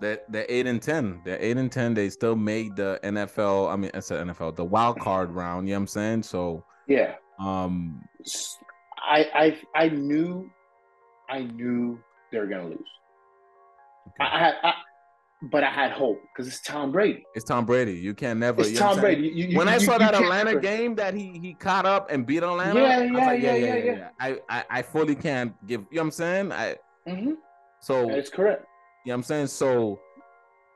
That 0.00 0.30
they're 0.30 0.46
eight 0.48 0.66
and 0.66 0.82
ten. 0.82 1.20
They're 1.24 1.40
eight 1.40 1.56
and 1.56 1.72
ten. 1.72 1.94
They 1.94 2.10
still 2.10 2.36
made 2.36 2.76
the 2.76 3.00
NFL. 3.02 3.72
I 3.72 3.76
mean, 3.76 3.90
I 3.94 4.00
said 4.00 4.26
NFL, 4.26 4.56
the 4.56 4.64
wild 4.64 5.00
card 5.00 5.30
round. 5.30 5.68
You 5.68 5.74
know 5.74 5.78
what 5.78 5.82
I'm 5.82 5.86
saying? 5.86 6.22
So 6.24 6.64
yeah. 6.86 7.14
Um, 7.38 8.02
I 8.98 9.56
I 9.74 9.84
I 9.84 9.88
knew, 9.88 10.50
I 11.30 11.40
knew 11.40 11.98
they 12.30 12.38
were 12.38 12.46
gonna 12.46 12.68
lose. 12.68 12.78
Okay. 14.08 14.16
I, 14.20 14.38
had, 14.38 14.54
I, 14.62 14.72
but 15.50 15.64
I 15.64 15.70
had 15.70 15.92
hope 15.92 16.22
because 16.32 16.48
it's 16.48 16.60
Tom 16.60 16.92
Brady. 16.92 17.24
It's 17.34 17.44
Tom 17.44 17.66
Brady. 17.66 17.92
You 17.92 18.14
can't 18.14 18.38
never. 18.38 18.62
It's 18.62 18.78
Tom 18.78 19.00
Brady. 19.00 19.28
You, 19.28 19.48
you, 19.48 19.58
when 19.58 19.66
you, 19.66 19.74
I 19.74 19.78
saw 19.78 19.98
that 19.98 20.14
Atlanta 20.14 20.58
game 20.58 20.94
that 20.96 21.14
he 21.14 21.38
he 21.38 21.54
caught 21.54 21.86
up 21.86 22.10
and 22.10 22.26
beat 22.26 22.42
Atlanta, 22.42 22.80
yeah, 22.80 23.02
yeah, 23.02 23.12
like, 23.12 23.42
yeah, 23.42 23.54
yeah, 23.54 23.66
yeah, 23.66 23.76
yeah, 23.76 23.92
yeah, 23.94 24.08
I, 24.18 24.38
I 24.48 24.64
I 24.70 24.82
fully 24.82 25.14
can't 25.14 25.54
give. 25.66 25.80
You 25.90 25.96
know 25.96 26.02
what 26.02 26.06
I'm 26.06 26.10
saying? 26.12 26.52
I. 26.52 26.76
Mm-hmm. 27.08 27.32
So 27.80 28.06
that's 28.06 28.30
correct. 28.30 28.66
You 29.04 29.10
know 29.10 29.14
what 29.14 29.18
I'm 29.18 29.22
saying? 29.24 29.46
So 29.48 30.00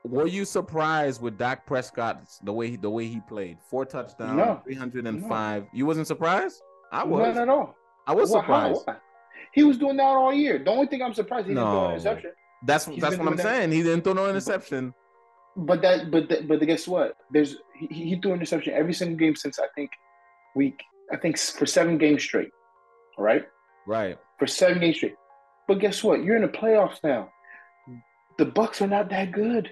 were 0.03 0.27
you 0.27 0.45
surprised 0.45 1.21
with 1.21 1.37
Dak 1.37 1.65
Prescott 1.65 2.23
the 2.43 2.53
way 2.53 2.71
he, 2.71 2.75
the 2.75 2.89
way 2.89 3.07
he 3.07 3.19
played? 3.27 3.57
Four 3.69 3.85
touchdowns, 3.85 4.37
no. 4.37 4.61
305. 4.65 5.61
No. 5.61 5.67
You 5.73 5.85
wasn't 5.85 6.07
surprised? 6.07 6.61
I 6.91 7.03
was. 7.03 7.35
Not 7.35 7.43
at 7.43 7.49
all. 7.49 7.75
I 8.07 8.13
was 8.13 8.31
well, 8.31 8.41
surprised. 8.41 8.83
How? 8.87 8.97
He 9.53 9.63
was 9.63 9.77
doing 9.77 9.97
that 9.97 10.03
all 10.03 10.33
year. 10.33 10.59
The 10.63 10.71
only 10.71 10.87
thing 10.87 11.01
I'm 11.01 11.13
surprised 11.13 11.47
he 11.47 11.53
no. 11.53 11.61
didn't 11.61 11.71
throw 11.71 11.85
an 11.85 11.91
interception. 11.91 12.31
That's 12.63 12.85
He's 12.85 13.01
that's 13.01 13.17
what 13.17 13.27
I'm 13.27 13.35
that. 13.35 13.43
saying. 13.43 13.71
He 13.71 13.83
didn't 13.83 14.03
throw 14.03 14.13
no 14.13 14.29
interception. 14.29 14.93
But 15.55 15.81
that, 15.81 16.11
but 16.11 16.29
the, 16.29 16.43
but 16.47 16.59
the, 16.59 16.65
guess 16.65 16.87
what? 16.87 17.17
There's 17.29 17.57
he, 17.77 17.87
he 17.87 18.15
threw 18.21 18.31
an 18.31 18.37
interception 18.37 18.73
every 18.73 18.93
single 18.93 19.17
game 19.17 19.35
since 19.35 19.59
I 19.59 19.65
think 19.75 19.91
week. 20.55 20.81
I 21.11 21.17
think 21.17 21.37
for 21.37 21.65
seven 21.65 21.97
games 21.97 22.23
straight. 22.23 22.51
Right. 23.17 23.45
Right. 23.85 24.17
For 24.39 24.47
seven 24.47 24.79
games 24.79 24.97
straight. 24.97 25.15
But 25.67 25.79
guess 25.79 26.03
what? 26.03 26.23
You're 26.23 26.37
in 26.37 26.41
the 26.43 26.47
playoffs 26.47 27.03
now. 27.03 27.29
The 28.37 28.45
Bucs 28.45 28.81
are 28.81 28.87
not 28.87 29.09
that 29.09 29.31
good. 29.31 29.69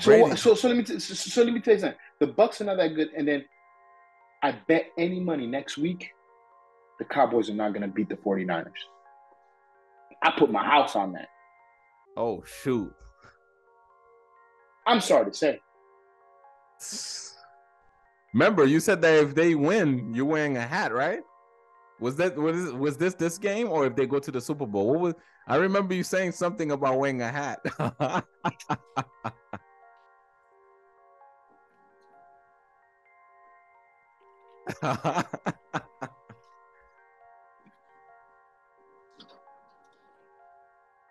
So, 0.00 0.34
so, 0.34 0.54
so 0.54 0.68
let 0.68 0.76
me 0.76 0.84
t- 0.84 0.98
so, 0.98 1.14
so 1.14 1.42
let 1.42 1.52
me 1.52 1.60
tell 1.60 1.74
you 1.74 1.80
something. 1.80 1.98
The 2.18 2.28
Bucs 2.28 2.60
are 2.60 2.64
not 2.64 2.78
that 2.78 2.94
good, 2.94 3.10
and 3.16 3.28
then 3.28 3.44
I 4.42 4.52
bet 4.66 4.86
any 4.98 5.20
money 5.20 5.46
next 5.46 5.76
week 5.76 6.10
the 6.98 7.04
Cowboys 7.04 7.50
are 7.50 7.54
not 7.54 7.72
going 7.72 7.82
to 7.82 7.88
beat 7.88 8.08
the 8.08 8.16
49ers. 8.16 8.70
I 10.22 10.32
put 10.38 10.50
my 10.50 10.64
house 10.64 10.94
on 10.96 11.12
that. 11.12 11.28
Oh, 12.16 12.42
shoot. 12.62 12.92
I'm 14.86 15.00
sorry 15.00 15.30
to 15.30 15.36
say. 15.36 15.60
Remember, 18.34 18.64
you 18.64 18.80
said 18.80 19.02
that 19.02 19.14
if 19.22 19.34
they 19.34 19.54
win, 19.54 20.14
you're 20.14 20.24
wearing 20.24 20.56
a 20.56 20.66
hat, 20.66 20.92
right? 20.92 21.20
Was 22.00 22.16
that 22.16 22.36
was 22.36 22.72
was 22.72 22.96
this 22.96 23.14
this 23.14 23.38
game 23.38 23.68
or 23.68 23.86
if 23.86 23.94
they 23.94 24.06
go 24.06 24.18
to 24.18 24.30
the 24.32 24.40
Super 24.40 24.66
Bowl? 24.66 24.88
What 24.88 25.00
was 25.00 25.14
I 25.46 25.56
remember 25.56 25.94
you 25.94 26.02
saying 26.02 26.32
something 26.32 26.72
about 26.72 26.98
wearing 26.98 27.22
a 27.22 27.30
hat. 27.30 27.60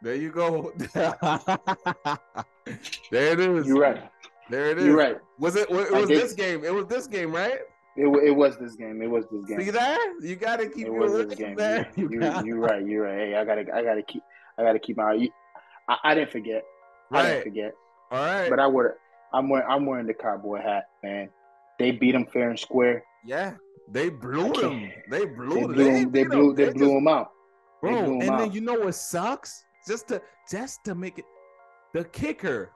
There 0.02 0.16
you 0.16 0.32
go. 0.32 0.74
there 3.12 3.34
it 3.34 3.40
is. 3.40 3.68
You're 3.68 3.80
right. 3.80 4.10
There 4.50 4.72
it 4.72 4.78
is. 4.80 4.86
You're 4.86 4.98
right. 4.98 5.18
Was 5.40 5.56
it? 5.56 5.70
it 5.70 5.92
was 5.94 6.08
this 6.10 6.34
game? 6.34 6.64
It 6.64 6.74
was 6.74 6.86
this 6.88 7.08
game, 7.08 7.32
right? 7.34 7.60
It, 7.98 8.08
it 8.26 8.32
was 8.32 8.58
this 8.58 8.76
game. 8.76 9.02
It 9.02 9.08
was 9.10 9.26
this 9.32 9.46
game. 9.46 9.60
See 9.62 9.70
that? 9.72 10.14
You 10.22 10.36
gotta 10.36 10.68
keep 10.68 10.88
It 10.88 10.92
your 10.94 11.00
was 11.00 11.14
this 11.28 11.36
game. 11.38 11.56
there. 11.56 11.90
You, 11.96 12.04
You 12.10 12.16
you, 12.16 12.20
got- 12.20 12.46
you're 12.46 12.60
right. 12.60 12.86
You're 12.86 13.04
right. 13.04 13.18
Hey, 13.18 13.36
I 13.36 13.44
gotta, 13.46 13.62
I 13.74 13.84
gotta 13.84 14.02
keep, 14.02 14.24
I 14.58 14.64
gotta 14.64 14.80
keep 14.80 14.98
my. 14.98 15.28
I, 15.88 15.98
I 16.04 16.16
didn't 16.16 16.32
forget. 16.32 16.64
I 17.12 17.24
didn't 17.24 17.44
forget. 17.44 17.74
All 18.12 18.20
right. 18.26 18.50
But 18.50 18.60
I 18.60 18.68
would. 18.68 18.88
I'm 19.34 19.50
wearing. 19.50 19.68
I'm 19.70 19.86
wearing 19.86 20.08
the 20.08 20.14
cowboy 20.14 20.62
hat, 20.62 20.90
man. 21.04 21.30
They 21.80 21.92
beat 21.92 22.12
them 22.14 22.26
fair 22.32 22.50
and 22.50 22.60
square. 22.60 23.04
yeah, 23.26 23.54
they 23.90 24.10
blew 24.10 24.52
them. 24.54 24.92
They 25.10 25.26
blew 25.26 25.54
They 25.56 25.62
them. 25.62 25.74
blew. 25.74 25.88
ain't 25.90 26.04
Them, 26.04 26.12
they 26.12 26.24
beat 26.24 26.30
blew. 26.30 26.54
They 26.56 26.66
just- 26.66 26.78
blew 26.78 26.94
them 26.96 27.08
out. 27.08 27.32
Bro, 27.82 28.04
blew 28.04 28.20
and 28.22 28.40
then 28.40 28.52
you 28.52 28.62
know 28.62 28.76
what 28.76 28.94
sucks? 28.96 29.64
Just 29.88 30.08
to 30.10 30.22
just 30.50 30.84
to 30.86 30.96
make 30.96 31.20
it 31.20 31.26
the 31.94 32.04
kicker 32.06 32.72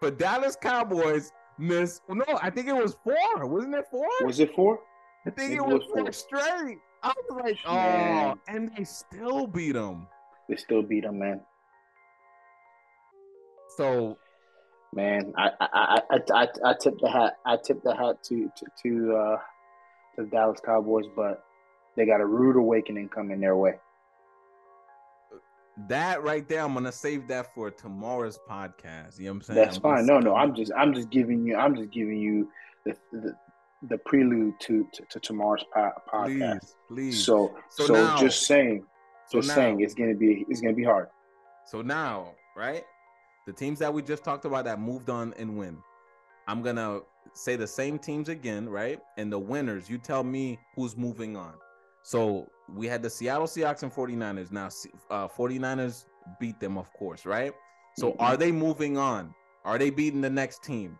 for 0.00 0.10
Dallas 0.10 0.56
Cowboys 0.60 1.32
missed. 1.58 2.02
No, 2.08 2.24
I 2.40 2.50
think 2.50 2.68
it 2.68 2.74
was 2.74 2.96
four. 3.04 3.46
Wasn't 3.46 3.74
it 3.74 3.86
four? 3.90 4.08
Was 4.22 4.40
it 4.40 4.54
four? 4.54 4.80
I 5.26 5.30
think 5.30 5.52
it 5.52 5.56
it, 5.56 5.66
was 5.66 5.82
four 5.92 6.10
straight. 6.12 6.78
I 7.02 7.12
was 7.28 7.42
like, 7.44 7.58
oh, 7.66 7.74
Man. 7.74 8.38
and 8.48 8.70
they 8.76 8.84
still 8.84 9.46
beat 9.46 9.72
them. 9.72 10.06
They 10.48 10.56
still 10.56 10.82
beat 10.82 11.04
them, 11.04 11.18
man. 11.18 11.40
So 13.76 14.18
Man, 14.94 15.34
I 15.36 15.50
I 15.60 15.68
I 15.72 16.02
I, 16.10 16.18
I, 16.34 16.48
I 16.64 16.74
tip 16.80 16.98
the 17.00 17.10
hat. 17.10 17.36
I 17.44 17.56
tip 17.56 17.82
the 17.82 17.94
hat 17.94 18.22
to 18.24 18.50
to 18.56 18.66
to, 18.82 19.16
uh, 19.16 19.36
to 20.16 20.22
the 20.22 20.30
Dallas 20.30 20.60
Cowboys, 20.64 21.04
but 21.14 21.44
they 21.94 22.06
got 22.06 22.20
a 22.20 22.26
rude 22.26 22.56
awakening 22.56 23.10
coming 23.10 23.40
their 23.40 23.56
way. 23.56 23.74
That 25.86 26.22
right 26.24 26.48
there, 26.48 26.62
I'm 26.62 26.74
gonna 26.74 26.90
save 26.92 27.28
that 27.28 27.54
for 27.54 27.70
tomorrow's 27.70 28.38
podcast. 28.48 29.18
You 29.18 29.26
know 29.26 29.32
what 29.32 29.36
I'm 29.36 29.42
saying? 29.42 29.56
That's 29.58 29.76
I'm 29.76 29.82
fine. 29.82 30.06
No, 30.06 30.18
no, 30.18 30.34
I'm 30.34 30.54
just 30.54 30.72
I'm 30.76 30.92
just 30.92 31.10
giving 31.10 31.46
you 31.46 31.56
I'm 31.56 31.76
just 31.76 31.90
giving 31.90 32.18
you 32.18 32.50
the 32.84 32.96
the, 33.12 33.36
the 33.88 33.98
prelude 33.98 34.54
to, 34.60 34.86
to 34.92 35.04
to 35.08 35.20
tomorrow's 35.20 35.64
po- 35.72 35.92
podcast. 36.12 36.60
please, 36.60 36.74
please. 36.88 37.24
So 37.24 37.54
So 37.70 37.86
so, 37.86 37.92
now- 37.94 38.16
just 38.18 38.46
saying, 38.46 38.84
so 39.28 39.38
just 39.38 39.48
now- 39.48 39.54
saying, 39.54 39.80
it's 39.80 39.94
gonna 39.94 40.14
be 40.14 40.44
it's 40.48 40.60
gonna 40.60 40.74
be 40.74 40.84
hard. 40.84 41.08
So 41.66 41.82
now, 41.82 42.32
right? 42.56 42.84
The 43.46 43.52
teams 43.52 43.78
that 43.78 43.92
we 43.94 44.02
just 44.02 44.24
talked 44.24 44.44
about 44.44 44.64
that 44.64 44.80
moved 44.80 45.08
on 45.10 45.32
and 45.38 45.56
win. 45.56 45.78
I'm 46.48 46.62
gonna 46.62 47.00
say 47.34 47.56
the 47.56 47.66
same 47.66 47.98
teams 47.98 48.28
again, 48.30 48.68
right? 48.68 48.98
And 49.16 49.32
the 49.32 49.38
winners, 49.38 49.88
you 49.88 49.98
tell 49.98 50.24
me 50.24 50.58
who's 50.74 50.96
moving 50.96 51.36
on. 51.36 51.54
So 52.02 52.50
we 52.74 52.86
had 52.86 53.02
the 53.02 53.10
Seattle 53.10 53.46
Seahawks 53.46 53.82
and 53.82 53.92
49ers. 53.92 54.50
Now, 54.52 54.68
uh, 55.10 55.28
49ers 55.28 56.06
beat 56.40 56.58
them, 56.60 56.76
of 56.78 56.92
course, 56.92 57.26
right? 57.26 57.52
So 57.96 58.12
Mhm. 58.12 58.16
are 58.20 58.36
they 58.36 58.52
moving 58.52 58.96
on? 58.98 59.34
Are 59.64 59.78
they 59.78 59.90
beating 59.90 60.20
the 60.20 60.30
next 60.30 60.62
team? 60.62 60.98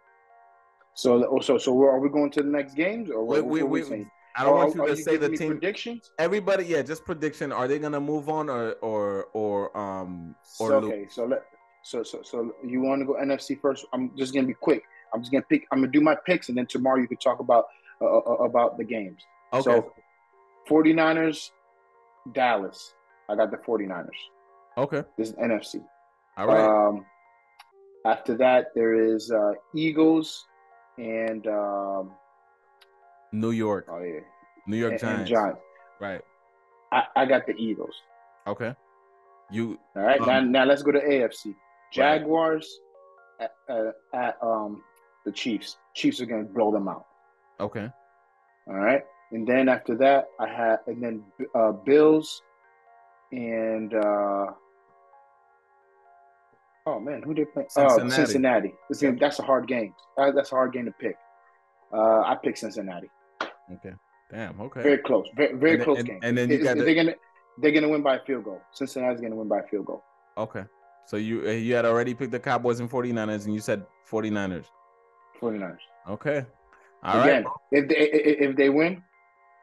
So 0.95 1.25
oh, 1.29 1.41
so 1.41 1.59
so 1.59 1.81
are 1.85 2.01
we 2.01 2.09
going 2.09 2.31
to 2.33 2.43
the 2.43 2.49
next 2.49 2.75
games 2.75 3.09
or 3.11 3.25
what, 3.25 3.37
We- 3.37 3.43
what 3.43 3.51
we- 3.51 3.61
are 3.63 3.67
we 3.67 3.83
saying? 3.85 4.11
I 4.37 4.45
don't 4.45 4.53
Are- 4.55 4.57
want 4.67 4.75
you 4.75 4.87
to 4.87 4.97
say 4.97 5.17
the 5.17 5.29
team. 5.31 5.51
predictions. 5.53 6.11
Everybody, 6.19 6.65
yeah, 6.65 6.83
just 6.83 7.05
prediction. 7.05 7.53
Are 7.53 7.67
they 7.69 7.79
gonna 7.79 8.01
move 8.01 8.29
on 8.29 8.51
or 8.51 8.73
or 8.83 9.27
or 9.33 9.77
um 9.77 10.35
or 10.61 10.69
So, 10.69 10.75
okay, 10.79 11.07
so 11.09 11.25
let 11.27 11.45
so 11.83 12.03
so 12.03 12.23
so 12.23 12.55
you 12.65 12.81
want 12.83 13.01
to 13.01 13.07
go 13.07 13.15
NFC 13.15 13.55
first? 13.61 13.87
I'm 13.93 14.11
just 14.17 14.35
gonna 14.35 14.47
be 14.47 14.55
quick. 14.55 14.83
I'm 15.13 15.21
just 15.21 15.31
gonna 15.33 15.45
pick. 15.49 15.67
I'm 15.71 15.81
gonna 15.81 15.93
do 15.93 16.01
my 16.01 16.17
picks, 16.27 16.49
and 16.49 16.59
then 16.59 16.67
tomorrow 16.67 16.99
you 16.99 17.07
can 17.09 17.17
talk 17.19 17.39
about 17.41 17.67
uh, 18.01 18.05
uh, 18.05 18.35
about 18.45 18.77
the 18.77 18.85
games. 18.85 19.25
Okay. 19.53 19.63
So 19.63 19.93
49ers, 20.69 21.51
Dallas. 22.33 22.95
I 23.29 23.35
got 23.37 23.51
the 23.51 23.57
49ers. 23.59 24.09
okay. 24.77 25.03
This 25.17 25.31
is 25.31 25.35
NFC. 25.37 25.83
All 26.37 26.47
right. 26.47 26.61
Um, 26.61 27.05
after 28.07 28.37
that, 28.37 28.67
there 28.75 28.95
is 28.95 29.31
uh, 29.31 29.53
Eagles 29.75 30.47
and 30.97 31.47
um, 31.47 32.13
New 33.33 33.51
York. 33.51 33.87
oh 33.91 33.99
yeah, 34.03 34.21
New 34.67 34.77
York 34.77 34.93
and, 34.93 35.01
Giants. 35.01 35.21
and 35.21 35.29
Giants. 35.29 35.61
Right. 36.01 36.21
I, 36.93 37.03
I 37.17 37.27
got 37.27 37.47
the 37.47 37.55
Eagles. 37.57 37.95
Okay. 38.47 38.75
You 39.51 39.79
All 39.97 40.03
right, 40.03 40.21
Um, 40.21 40.27
now 40.27 40.41
now 40.41 40.65
let's 40.65 40.83
go 40.83 40.93
to 40.93 41.01
AFC. 41.01 41.55
Jaguars 41.93 42.81
at, 43.41 43.53
uh, 43.69 43.91
at 44.15 44.37
um 44.43 44.83
the 45.25 45.33
Chiefs. 45.33 45.77
Chiefs 45.95 46.21
are 46.21 46.27
gonna 46.27 46.45
blow 46.45 46.71
them 46.71 46.87
out. 46.89 47.07
okay? 47.61 47.89
All 48.69 48.75
right, 48.75 49.03
and 49.33 49.47
then 49.47 49.69
after 49.69 49.95
that, 49.97 50.29
I 50.41 50.49
had 50.49 50.79
and 50.87 51.03
then 51.03 51.23
uh, 51.55 51.73
Bills 51.73 52.43
and 53.33 53.93
uh, 53.95 54.47
oh 56.87 57.01
man, 57.01 57.23
who 57.23 57.35
they 57.35 57.45
play? 57.45 57.67
Oh, 57.77 57.89
Cincinnati. 57.89 58.13
Cincinnati. 58.15 58.75
This 58.89 59.01
game, 59.01 59.19
that's 59.19 59.39
a 59.39 59.43
hard 59.43 59.67
game. 59.67 59.95
Uh, 60.17 60.31
that's 60.33 60.53
a 60.53 60.55
hard 60.55 60.73
game 60.73 60.87
to 60.87 60.93
pick. 60.93 61.17
Uh, 61.93 62.21
I 62.21 62.37
picked 62.43 62.59
Cincinnati. 62.59 63.11
Okay. 63.73 63.93
Damn. 64.31 64.61
Okay. 64.61 64.83
Very 64.83 64.99
close. 64.99 65.27
Very 65.37 65.55
very 65.57 65.75
And 65.75 65.83
close 65.85 66.03
game. 66.03 66.21
and 66.23 66.37
then 66.37 66.49
you 66.51 66.57
It's- 66.57 66.67
got 66.69 66.79
the- 66.79 66.85
they're 66.85 66.95
gonna 66.95 67.15
they're 67.59 67.73
gonna 67.73 67.89
win 67.89 68.03
by 68.03 68.17
a 68.17 68.21
field 68.25 68.45
goal. 68.45 68.61
Cincinnati's 68.73 69.21
gonna 69.21 69.37
win 69.37 69.49
by 69.49 69.61
a 69.61 69.63
field 69.65 69.87
goal. 69.87 70.05
Okay. 70.37 70.65
So 71.07 71.17
you 71.17 71.43
uh, 71.47 71.51
you 71.51 71.75
had 71.75 71.85
already 71.87 72.15
picked 72.15 72.33
the 72.33 72.39
Cowboys 72.41 72.81
and 72.81 72.91
49ers 72.91 73.47
and 73.47 73.55
you 73.55 73.61
said 73.61 73.87
49ers. 74.11 74.67
49ers. 75.41 75.79
Okay. 76.09 76.45
All 77.03 77.19
right. 77.19 77.29
Again, 77.29 77.45
if 77.73 77.89
they 77.89 77.97
if 77.97 78.57
they 78.57 78.69
win 78.71 79.03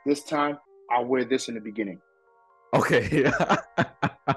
this 0.06 0.24
time, 0.24 0.58
I'll 0.92 1.06
wear 1.06 1.26
this 1.26 1.48
in 1.48 1.56
the 1.56 1.62
beginning. 1.62 2.00
Okay. 2.74 3.26
all 3.40 4.36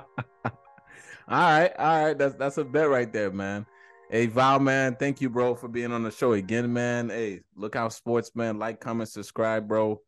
right. 1.28 1.72
All 1.78 2.04
right. 2.04 2.18
That's 2.18 2.34
that's 2.36 2.58
a 2.58 2.64
bet 2.64 2.88
right 2.88 3.12
there, 3.12 3.30
man. 3.30 3.66
Hey 4.10 4.24
Val, 4.24 4.58
man, 4.58 4.96
thank 4.96 5.20
you, 5.20 5.28
bro, 5.28 5.54
for 5.54 5.68
being 5.68 5.92
on 5.92 6.02
the 6.02 6.10
show 6.10 6.32
again, 6.32 6.72
man. 6.72 7.10
Hey, 7.10 7.42
look 7.54 7.76
out, 7.76 7.92
sports, 7.92 8.34
man. 8.34 8.58
Like, 8.58 8.80
comment, 8.80 9.10
subscribe, 9.10 9.68
bro. 9.68 10.00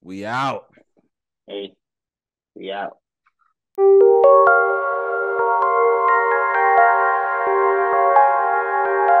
We 0.00 0.24
out. 0.24 0.64
Hey, 1.46 1.74
we 2.54 2.72
out. 2.72 2.96